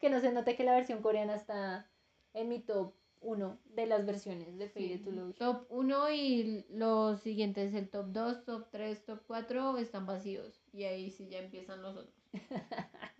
[0.00, 1.88] Que no se note que la versión coreana está
[2.34, 5.34] en mi top 1 de las versiones de Faded to Love.
[5.36, 10.62] Top 1 y los siguientes, el top 2, top 3, top 4 están vacíos.
[10.72, 12.14] Y ahí sí ya empiezan los otros.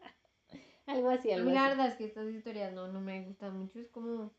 [0.86, 1.70] Algo así, algo la así.
[1.70, 3.78] verdad es que estas historias no, no me gustan mucho.
[3.78, 4.32] Es como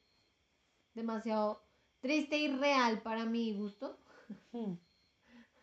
[0.94, 1.62] demasiado
[2.02, 3.98] triste y real para mi gusto.
[4.52, 4.74] Hmm.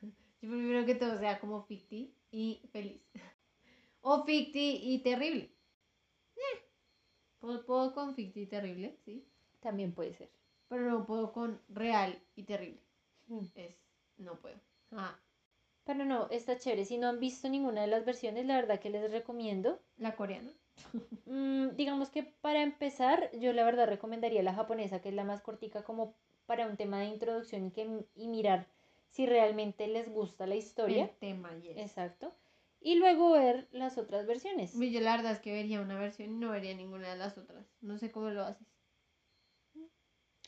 [0.41, 3.03] Yo prefiero que todo sea como ficti y feliz.
[4.01, 5.51] O ficti y terrible.
[6.37, 6.63] Eh,
[7.41, 9.25] Puedo, puedo con ficti y terrible, sí.
[9.61, 10.31] También puede ser.
[10.69, 12.81] Pero no puedo con real y terrible.
[13.27, 13.45] Hmm.
[13.55, 13.77] Es,
[14.19, 14.57] no puedo.
[14.93, 15.19] Ah,
[15.85, 16.85] Pero no, está chévere.
[16.85, 19.81] Si no han visto ninguna de las versiones, la verdad que les recomiendo.
[19.97, 20.53] la coreana.
[21.27, 25.43] Mm, digamos que para empezar, yo la verdad recomendaría la japonesa, que es la más
[25.43, 26.15] cortica como
[26.47, 28.67] para un tema de introducción y, que, y mirar
[29.11, 31.05] si realmente les gusta la historia.
[31.05, 31.77] El tema, yes.
[31.77, 32.33] Exacto.
[32.81, 34.73] Y luego ver las otras versiones.
[34.73, 37.67] Yo la verdad es que vería una versión y no vería ninguna de las otras.
[37.83, 38.67] No sé cómo lo haces.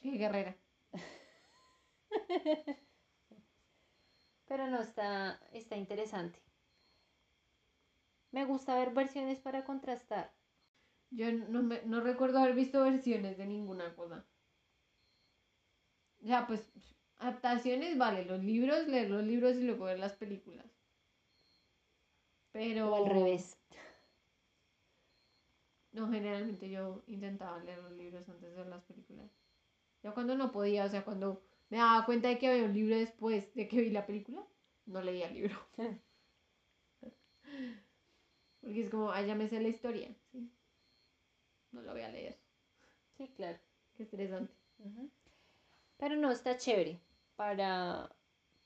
[0.01, 0.57] Qué guerrera.
[4.48, 6.38] Pero no, está, está interesante.
[8.32, 10.32] Me gusta ver versiones para contrastar.
[11.11, 14.24] Yo no, me, no recuerdo haber visto versiones de ninguna cosa.
[16.20, 16.72] Ya, pues,
[17.18, 20.66] adaptaciones, vale, los libros, leer los libros y luego ver las películas.
[22.53, 22.90] Pero...
[22.92, 23.57] O al revés.
[25.92, 29.30] No, generalmente yo intentaba leer los libros antes de ver las películas.
[30.03, 31.40] Ya cuando no podía, o sea, cuando
[31.70, 34.42] me daba cuenta de que había un libro después de que vi la película,
[34.86, 35.57] no leía el libro.
[38.61, 40.51] Porque es como, ya me sé la historia, ¿sí?
[41.72, 42.36] No lo voy a leer.
[43.18, 43.59] Sí, claro.
[43.96, 44.53] Qué estresante.
[45.98, 46.98] Pero no, está chévere
[47.36, 48.11] para,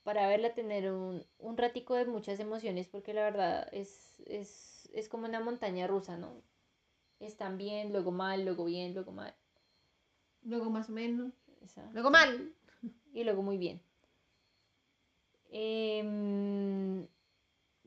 [0.04, 5.08] para verla tener un, un ratico de muchas emociones, porque la verdad es, es, es
[5.08, 6.42] como una montaña rusa, ¿no?
[7.20, 9.34] Están bien, luego mal, luego bien, luego mal.
[10.44, 11.32] Luego más o menos.
[11.92, 12.52] Luego mal.
[13.12, 13.80] Y luego muy bien.
[15.50, 17.06] Em,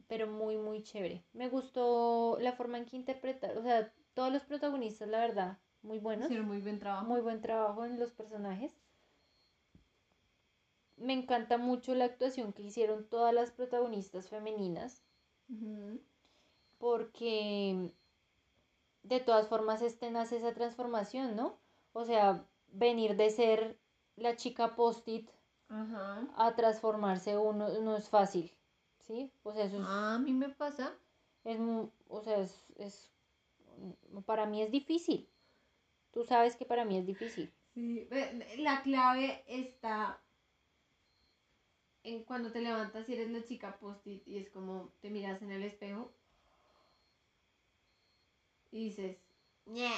[0.07, 1.23] pero muy, muy chévere.
[1.33, 5.99] Me gustó la forma en que interpretar, o sea, todos los protagonistas, la verdad, muy
[5.99, 6.25] buenos.
[6.25, 7.05] Hicieron muy buen trabajo.
[7.05, 8.71] Muy buen trabajo en los personajes.
[10.95, 15.03] Me encanta mucho la actuación que hicieron todas las protagonistas femeninas,
[16.79, 17.91] porque
[19.03, 21.59] de todas formas es tenaz esa transformación, ¿no?
[21.93, 23.79] O sea, venir de ser
[24.15, 25.29] la chica post-it
[26.35, 28.51] a transformarse uno no es fácil,
[28.99, 29.31] ¿sí?
[29.43, 30.93] O sea, eso es, Ah, a mí me pasa.
[31.43, 31.59] es
[32.09, 33.11] o sea, es, es-
[34.25, 35.29] para mí es difícil.
[36.11, 37.53] Tú sabes que para mí es difícil.
[37.73, 38.07] Sí,
[38.57, 40.19] la clave está
[42.03, 45.51] en cuando te levantas y eres la chica post-it y es como te miras en
[45.51, 46.11] el espejo
[48.71, 49.17] y dices,
[49.65, 49.91] ñe.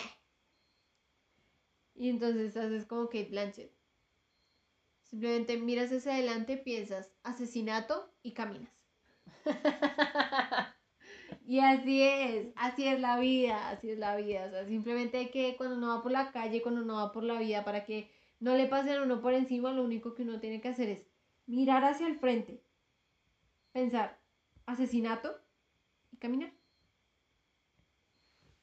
[1.99, 3.73] Y entonces haces como Kate Blanchett.
[5.03, 8.71] Simplemente miras hacia adelante, piensas asesinato y caminas.
[11.45, 14.45] Y así es, así es la vida, así es la vida.
[14.45, 17.23] O sea, simplemente hay que, cuando uno va por la calle, cuando uno va por
[17.23, 20.39] la vida, para que no le pasen a uno por encima, lo único que uno
[20.39, 21.07] tiene que hacer es
[21.47, 22.63] mirar hacia el frente,
[23.71, 24.19] pensar
[24.67, 25.35] asesinato
[26.11, 26.53] y caminar.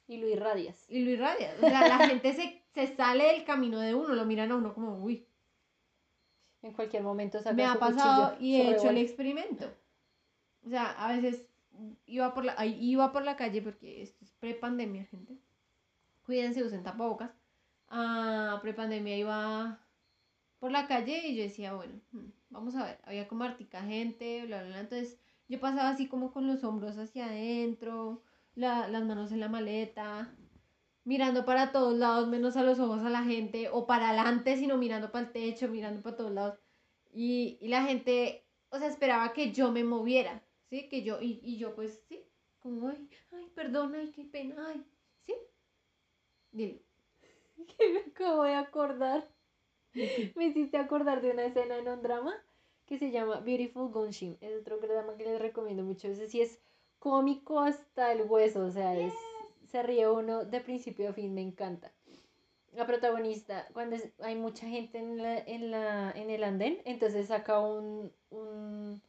[0.07, 0.85] Y lo irradias.
[0.89, 1.53] Y lo irradia.
[1.61, 4.73] O sea, la gente se, se sale del camino de uno, lo miran a uno
[4.73, 5.27] como, uy,
[6.61, 9.69] En cualquier momento saca me ha su pasado cuchillo, y he hecho el experimento.
[10.65, 11.45] O sea, a veces
[12.05, 15.37] iba por la, iba por la calle porque esto es pre-pandemia, gente.
[16.25, 17.31] Cuídense, usen tapabocas.
[17.89, 19.79] Ah, pre-pandemia iba
[20.59, 22.99] por la calle y yo decía, bueno, hmm, vamos a ver.
[23.03, 24.79] Había como artica gente, bla, bla, bla.
[24.79, 28.21] Entonces yo pasaba así como con los hombros hacia adentro,
[28.57, 30.35] la- las manos en la maleta,
[31.05, 34.77] mirando para todos lados, menos a los ojos a la gente, o para adelante, sino
[34.77, 36.59] mirando para el techo, mirando para todos lados.
[37.13, 40.89] Y, y la gente, o sea, esperaba que yo me moviera, ¿sí?
[40.89, 42.23] Que yo, y, y yo pues, sí,
[42.59, 44.83] como, ay, ay, perdón, ay, qué pena, ay,
[45.25, 45.33] ¿sí?
[46.51, 46.81] Dile.
[47.77, 49.27] que me acabo de acordar.
[50.35, 52.33] Me hiciste acordar de una escena en un drama
[52.85, 54.37] que se llama Beautiful Gunshim.
[54.41, 56.07] Es otro drama que les recomiendo mucho.
[56.07, 56.61] Ese sí es
[56.99, 58.65] cómico hasta el hueso.
[58.65, 59.13] O sea, es,
[59.65, 61.33] se ríe uno de principio a fin.
[61.33, 61.91] Me encanta.
[62.73, 67.27] La protagonista, cuando es- hay mucha gente en, la, en, la, en el andén, entonces
[67.27, 69.01] saca un, un,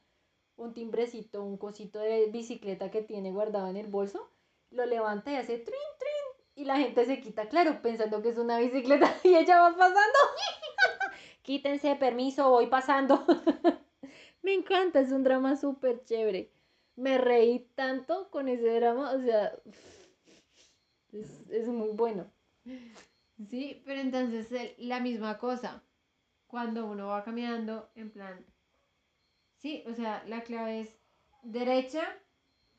[0.56, 4.30] un timbrecito, un cosito de bicicleta que tiene guardado en el bolso,
[4.70, 8.38] lo levanta y hace trin, trin, y la gente se quita, claro, pensando que es
[8.38, 10.18] una bicicleta y ella va pasando.
[11.42, 13.24] Quítense, permiso, voy pasando.
[14.42, 16.50] Me encanta, es un drama súper chévere.
[16.98, 19.52] Me reí tanto con ese drama, o sea,
[21.12, 22.26] es, es muy bueno.
[23.50, 25.80] Sí, pero entonces la misma cosa,
[26.48, 28.44] cuando uno va caminando, en plan,
[29.58, 30.98] sí, o sea, la clave es
[31.44, 32.02] derecha,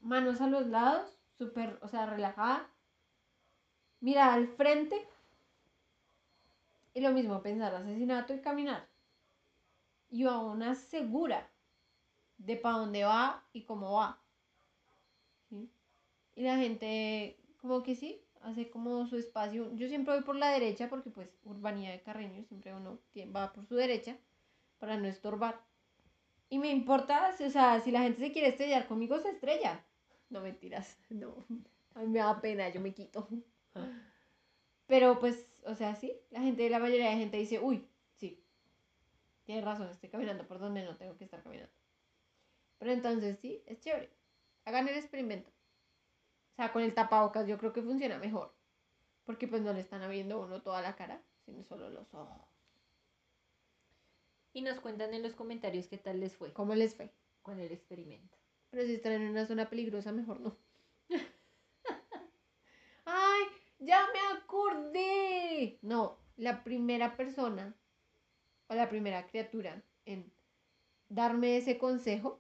[0.02, 2.70] manos a los lados, súper, o sea, relajada,
[4.02, 5.08] mirar al frente,
[6.94, 8.86] y lo mismo, pensar asesinato y caminar.
[10.10, 11.50] Y a una segura
[12.40, 14.20] de para dónde va y cómo va.
[15.50, 15.70] ¿sí?
[16.36, 19.74] Y la gente, como que sí, hace como su espacio.
[19.76, 23.00] Yo siempre voy por la derecha porque pues urbanidad de Carreño, siempre uno
[23.36, 24.18] va por su derecha
[24.80, 25.62] para no estorbar.
[26.50, 29.84] Y me importa, o sea, si la gente se quiere estrellar conmigo, se estrella.
[30.30, 31.46] No mentiras, no.
[31.94, 33.28] A mí me da pena, yo me quito.
[34.88, 38.44] Pero pues, o sea, sí, la gente, la mayoría de gente dice, uy, sí,
[39.46, 41.79] tienes razón, estoy caminando por donde no tengo que estar caminando.
[42.80, 44.10] Pero entonces sí, es chévere.
[44.66, 45.50] Hagan el experimento.
[46.54, 48.54] O sea, con el tapabocas yo creo que funciona mejor.
[49.26, 52.42] Porque pues no le están viendo uno toda la cara, sino solo los ojos.
[54.54, 57.12] Y nos cuentan en los comentarios qué tal les fue ¿Cómo les fue?
[57.44, 58.38] con el experimento.
[58.70, 60.56] Pero si están en una zona peligrosa, mejor no.
[63.06, 63.44] ¡Ay!
[63.80, 65.80] ¡Ya me acordé!
[65.82, 67.76] No, la primera persona
[68.68, 70.32] o la primera criatura en
[71.10, 72.40] darme ese consejo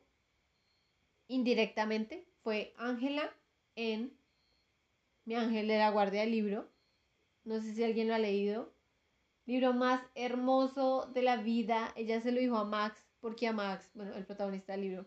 [1.29, 3.33] indirectamente fue Ángela
[3.75, 4.11] en
[5.23, 6.67] Mi Ángel de la Guardia del Libro.
[7.45, 8.73] No sé si alguien lo ha leído.
[9.45, 11.93] Libro más hermoso de la vida.
[11.95, 15.05] Ella se lo dijo a Max, porque a Max, bueno, el protagonista del libro,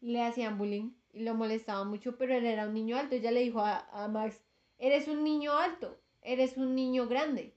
[0.00, 3.14] le hacían bullying y lo molestaba mucho, pero él era un niño alto.
[3.14, 4.40] Ella le dijo a, a Max,
[4.78, 7.54] eres un niño alto, eres un niño grande.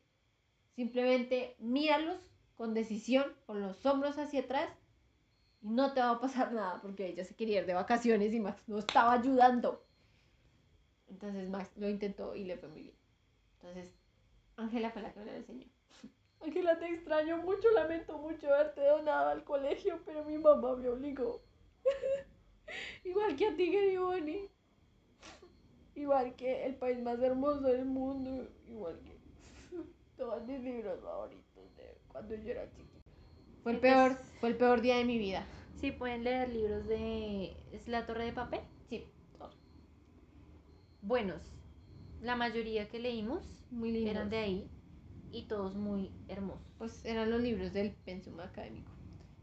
[0.75, 2.19] Simplemente míralos
[2.55, 4.69] con decisión, con los hombros hacia atrás
[5.67, 8.39] y no te va a pasar nada porque ella se quería ir de vacaciones y
[8.39, 9.83] Max no estaba ayudando.
[11.09, 12.95] Entonces Max lo intentó y le fue muy bien.
[13.55, 13.93] Entonces,
[14.55, 15.65] Ángela fue la que me lo enseñó.
[16.41, 21.41] Ángela, te extraño mucho, lamento mucho haberte donado al colegio, pero mi mamá me obligó.
[23.03, 24.49] Igual que a ti, Bonnie.
[25.95, 28.47] Igual que el país más hermoso del mundo.
[28.69, 29.17] Igual que
[30.15, 33.11] todos mis libros favoritos de cuando yo era chiquita.
[33.63, 35.45] Fue el peor, fue el peor día de mi vida.
[35.79, 37.55] Sí, pueden leer libros de...
[37.71, 38.61] ¿Es la torre de papel?
[38.89, 39.05] Sí,
[39.37, 39.55] todos.
[41.01, 41.41] Buenos.
[42.19, 44.11] La mayoría que leímos muy lindos.
[44.11, 44.71] eran de ahí
[45.31, 46.67] y todos muy hermosos.
[46.77, 48.91] Pues eran los libros del pensum académico.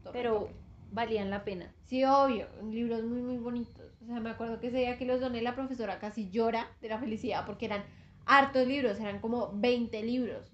[0.03, 0.55] Torre de Pero papel.
[0.91, 1.73] valían la pena.
[1.85, 3.91] Sí, obvio, libros muy, muy bonitos.
[4.01, 6.89] O sea, me acuerdo que ese día que los doné, la profesora casi llora de
[6.89, 7.83] la felicidad porque eran
[8.25, 10.51] hartos libros, eran como 20 libros.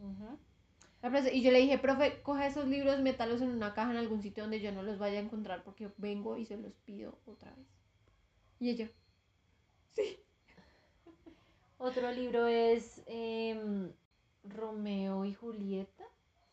[1.32, 4.44] Y yo le dije, profe, coja esos libros, métalos en una caja en algún sitio
[4.44, 7.68] donde yo no los vaya a encontrar porque vengo y se los pido otra vez.
[8.60, 8.92] Y ella,
[11.78, 13.92] Otro libro es em,
[14.44, 16.04] Romeo y Julieta.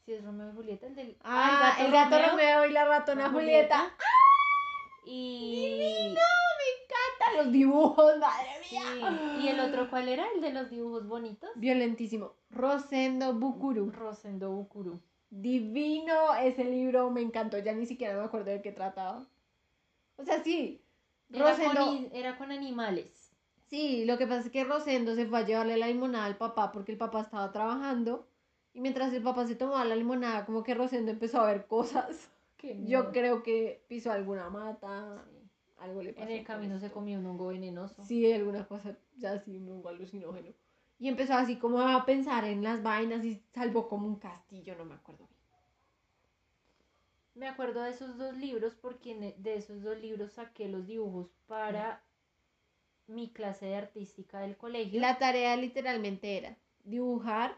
[0.07, 3.31] Si es Romeo y Julieta, el del ah, el gato, Romeo, y la ratona la
[3.31, 3.95] Julieta.
[5.05, 6.15] Y,
[7.29, 9.39] ¡Ah, los dibujos, madre sí, mía!
[9.41, 10.27] y el otro, ¿cuál era?
[10.35, 11.51] El de los dibujos bonitos.
[11.57, 12.35] Violentísimo.
[12.51, 13.91] Rosendo Bukuru.
[13.91, 15.01] Rosendo Bukuru.
[15.31, 17.59] Divino ese libro, me encantó.
[17.59, 19.27] Ya ni siquiera me acuerdo de qué trataba.
[20.17, 20.83] O sea, sí.
[21.33, 21.87] Era Rosendo.
[21.87, 23.35] con, era con animales.
[23.67, 26.73] Sí, lo que pasa es que Rosendo se fue a llevarle la limonada al papá
[26.73, 28.27] porque el papá estaba trabajando.
[28.73, 32.31] Y mientras el papá se tomaba la limonada, como que Rosendo empezó a ver cosas.
[32.87, 35.25] Yo creo que pisó alguna mata,
[35.81, 36.27] algo le pasó.
[36.27, 38.05] En el camino se comió un hongo venenoso.
[38.05, 40.53] Sí, alguna cosa, ya así, un hongo alucinógeno.
[40.99, 44.85] Y empezó así como a pensar en las vainas y salvó como un castillo, no
[44.85, 45.39] me acuerdo bien.
[47.35, 51.31] Me acuerdo de esos dos libros porque e, de esos dos libros saqué los dibujos
[51.47, 52.03] para
[53.07, 55.01] mi clase de artística del colegio.
[55.01, 57.57] La tarea literalmente era dibujar,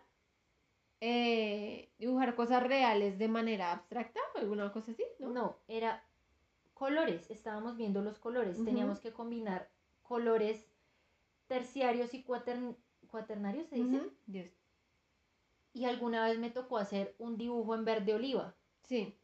[1.00, 5.30] eh, dibujar cosas reales de manera abstracta, alguna cosa así, ¿no?
[5.30, 6.04] No, era
[6.84, 9.68] colores, estábamos viendo los colores, teníamos que combinar
[10.02, 10.66] colores
[11.46, 12.74] terciarios y cuatern-
[13.10, 14.00] cuaternarios, ¿se dice?
[15.74, 18.54] Y alguna vez me tocó hacer un dibujo en verde oliva.
[18.84, 19.14] Sí,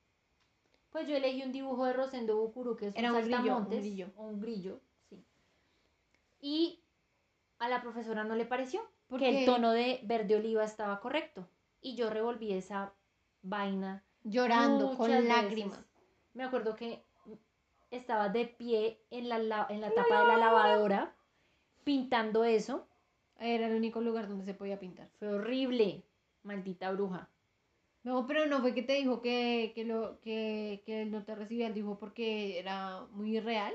[0.90, 3.44] Pues yo elegí un dibujo de Rosendo Bukuru, que es Era un un grillo, un
[3.46, 4.10] saltamontes, grillo.
[4.16, 5.24] o un grillo, sí.
[6.40, 6.84] Y
[7.58, 9.40] a la profesora no le pareció, ¿Por que qué?
[9.40, 11.48] el tono de verde oliva estaba correcto.
[11.80, 12.92] Y yo revolví esa
[13.40, 15.82] vaina llorando, con lágrimas.
[16.34, 17.05] Me acuerdo que
[17.90, 21.14] estaba de pie en la, la- en la tapa de la lavadora
[21.84, 22.86] pintando eso.
[23.38, 25.08] Era el único lugar donde se podía pintar.
[25.18, 26.02] Fue horrible,
[26.42, 27.28] maldita bruja.
[28.02, 31.34] No, pero no fue que te dijo que, que, lo, que, que él no te
[31.34, 33.74] recibía el dibujo porque era muy real.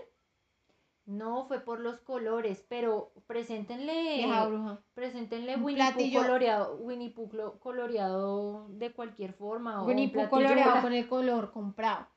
[1.05, 4.79] No, fue por los colores, pero preséntenle, Vieja bruja.
[4.93, 9.81] preséntenle Un Winnie Pooh coloreado, Winnie Pooh coloreado de cualquier forma.
[9.83, 12.07] o Winnie Pooh coloreado con el color comprado.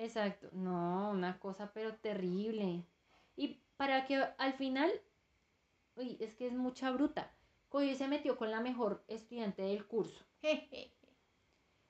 [0.00, 2.82] Exacto, no, una cosa pero terrible.
[3.36, 4.90] Y para que al final,
[5.94, 7.30] uy, es que es mucha bruta.
[7.68, 10.24] Cogió y se metió con la mejor estudiante del curso.
[10.40, 10.90] Jeje.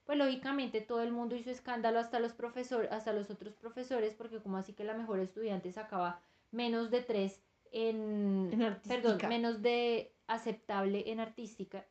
[0.05, 4.43] Pues lógicamente todo el mundo hizo escándalo hasta los profesores, hasta los otros profesores, porque
[4.43, 7.41] como así que la mejor estudiante sacaba menos de tres
[7.71, 9.03] en, En artística.
[9.03, 11.87] perdón, menos de aceptable en artística.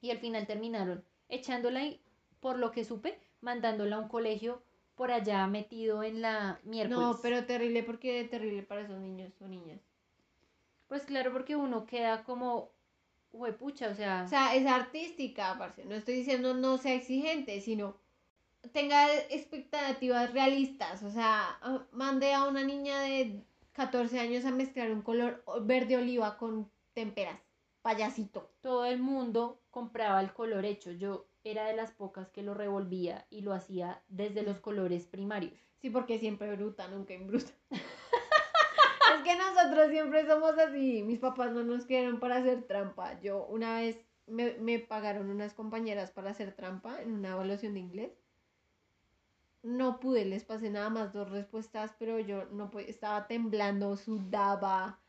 [0.00, 2.02] Y al final terminaron echándola y,
[2.40, 4.62] por lo que supe, mandándola a un colegio
[5.00, 7.00] por allá metido en la miércoles.
[7.00, 9.80] No, pero terrible porque terrible para esos niños o niñas.
[10.88, 12.68] Pues claro, porque uno queda como,
[13.32, 15.86] huepucha, o sea, O sea, es artística, parce.
[15.86, 17.96] No estoy diciendo no sea exigente, sino
[18.74, 21.02] tenga expectativas realistas.
[21.02, 23.42] O sea, ah, mande a una niña de
[23.72, 27.40] 14 años a mezclar un color verde oliva con temperas.
[27.80, 28.50] Payasito.
[28.60, 30.92] todo el mundo compraba el color hecho.
[30.92, 35.58] Yo era de las pocas que lo revolvía y lo hacía desde los colores primarios.
[35.80, 37.52] Sí, porque siempre bruta, nunca imbruta.
[37.70, 41.02] es que nosotros siempre somos así.
[41.02, 43.18] Mis papás no nos quieren para hacer trampa.
[43.20, 47.80] Yo una vez me, me pagaron unas compañeras para hacer trampa en una evaluación de
[47.80, 48.12] inglés.
[49.62, 55.00] No pude, les pasé nada más dos respuestas, pero yo no estaba temblando, sudaba.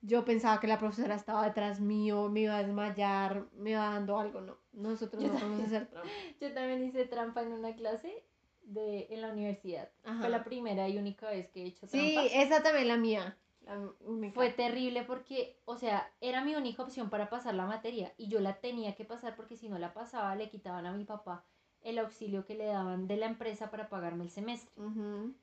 [0.00, 4.18] Yo pensaba que la profesora estaba detrás mío, me iba a desmayar, me iba dando
[4.18, 4.40] algo.
[4.40, 6.08] No, nosotros Yo no podemos hacer trampa.
[6.40, 8.24] Yo también hice trampa en una clase
[8.62, 9.90] de, en la universidad.
[10.04, 10.20] Ajá.
[10.20, 12.32] Fue la primera y única vez que he hecho Sí, trampa.
[12.32, 13.36] esa también la mía.
[13.62, 14.34] la única.
[14.34, 18.38] Fue terrible porque, o sea, era mi única opción para pasar la materia y yo
[18.40, 21.44] la tenía que pasar porque si no la pasaba le quitaban a mi papá
[21.82, 24.70] el auxilio que le daban de la empresa para pagarme el semestre.
[24.76, 25.34] Ujú.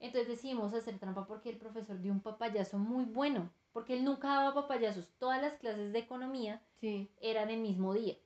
[0.00, 4.28] Entonces decidimos hacer trampa porque el profesor dio un papayazo muy bueno, porque él nunca
[4.28, 5.06] daba papayazos.
[5.18, 7.10] Todas las clases de economía Sí.
[7.20, 8.16] eran el mismo día.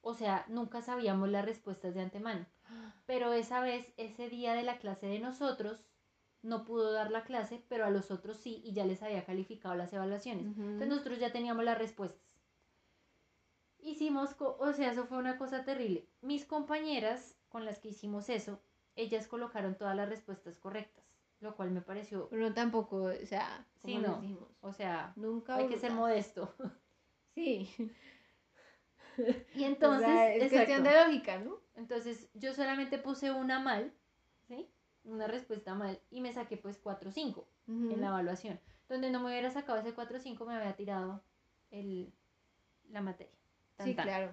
[0.00, 2.46] O sea, nunca sabíamos las respuestas de antemano.
[3.06, 5.84] Pero esa vez, ese día de la clase de nosotros,
[6.42, 9.74] no pudo dar la clase, pero a los otros sí, y ya les había calificado
[9.74, 10.46] las evaluaciones.
[10.46, 12.22] Entonces nosotros ya teníamos las respuestas.
[13.78, 16.08] Hicimos, o sea, eso fue una cosa terrible.
[16.20, 18.60] Mis compañeras con las que hicimos eso,
[18.96, 21.04] ellas colocaron todas las respuestas correctas,
[21.40, 24.12] lo cual me pareció, Pero tampoco, o sea, Sí, como no.
[24.14, 26.54] les dijimos, o sea, nunca hay que ser modesto.
[27.34, 27.68] Sí.
[29.54, 31.58] Y O entonces, sea, es cuestión de lógica, ¿no?
[31.74, 33.92] Entonces yo solamente puse una mal,
[34.48, 34.66] ¿sí?
[35.04, 37.90] una respuesta mal y me saqué pues 4 o 5 Ujú.
[37.92, 38.58] en la evaluación.
[38.88, 41.22] Donde no me hubiera sacado ese 4 o 5 me había tirado
[41.70, 42.12] el,
[42.88, 43.36] la materia.
[43.76, 44.04] Tan, Sí, tan.
[44.06, 44.30] claro.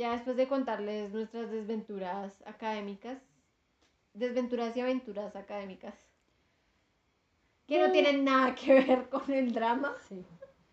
[0.00, 3.18] Ya después de contarles nuestras desventuras académicas,
[4.14, 5.94] desventuras y aventuras académicas,
[7.66, 7.92] que no Mm.
[7.92, 9.94] tienen nada que ver con el drama.
[10.08, 10.24] Sí.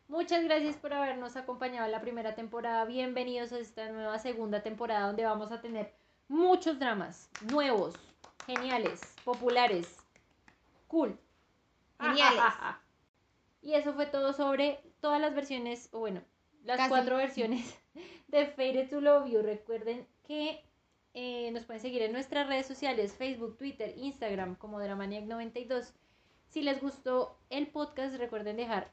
[0.08, 2.86] Muchas gracias por habernos acompañado en la primera temporada.
[2.86, 5.94] Bienvenidos a esta nueva segunda temporada donde vamos a tener
[6.30, 7.96] muchos dramas nuevos,
[8.46, 9.98] geniales, populares,
[10.88, 11.20] cool.
[12.00, 12.42] Geniales.
[13.62, 16.22] Y eso fue todo sobre todas las versiones, o bueno,
[16.64, 16.90] las Casi.
[16.90, 17.78] cuatro versiones
[18.28, 19.42] de Faded to Love You.
[19.42, 20.62] Recuerden que
[21.14, 25.94] eh, nos pueden seguir en nuestras redes sociales, Facebook, Twitter, Instagram, como Dramaniac92.
[26.50, 28.92] Si les gustó el podcast, recuerden dejar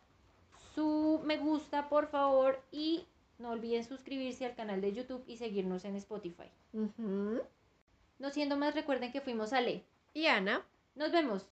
[0.74, 3.06] su me gusta, por favor, y
[3.38, 6.50] no olviden suscribirse al canal de YouTube y seguirnos en Spotify.
[8.18, 9.84] No siendo más, recuerden que fuimos Ale.
[10.12, 10.64] Y Ana.
[10.94, 11.42] Nos vemos.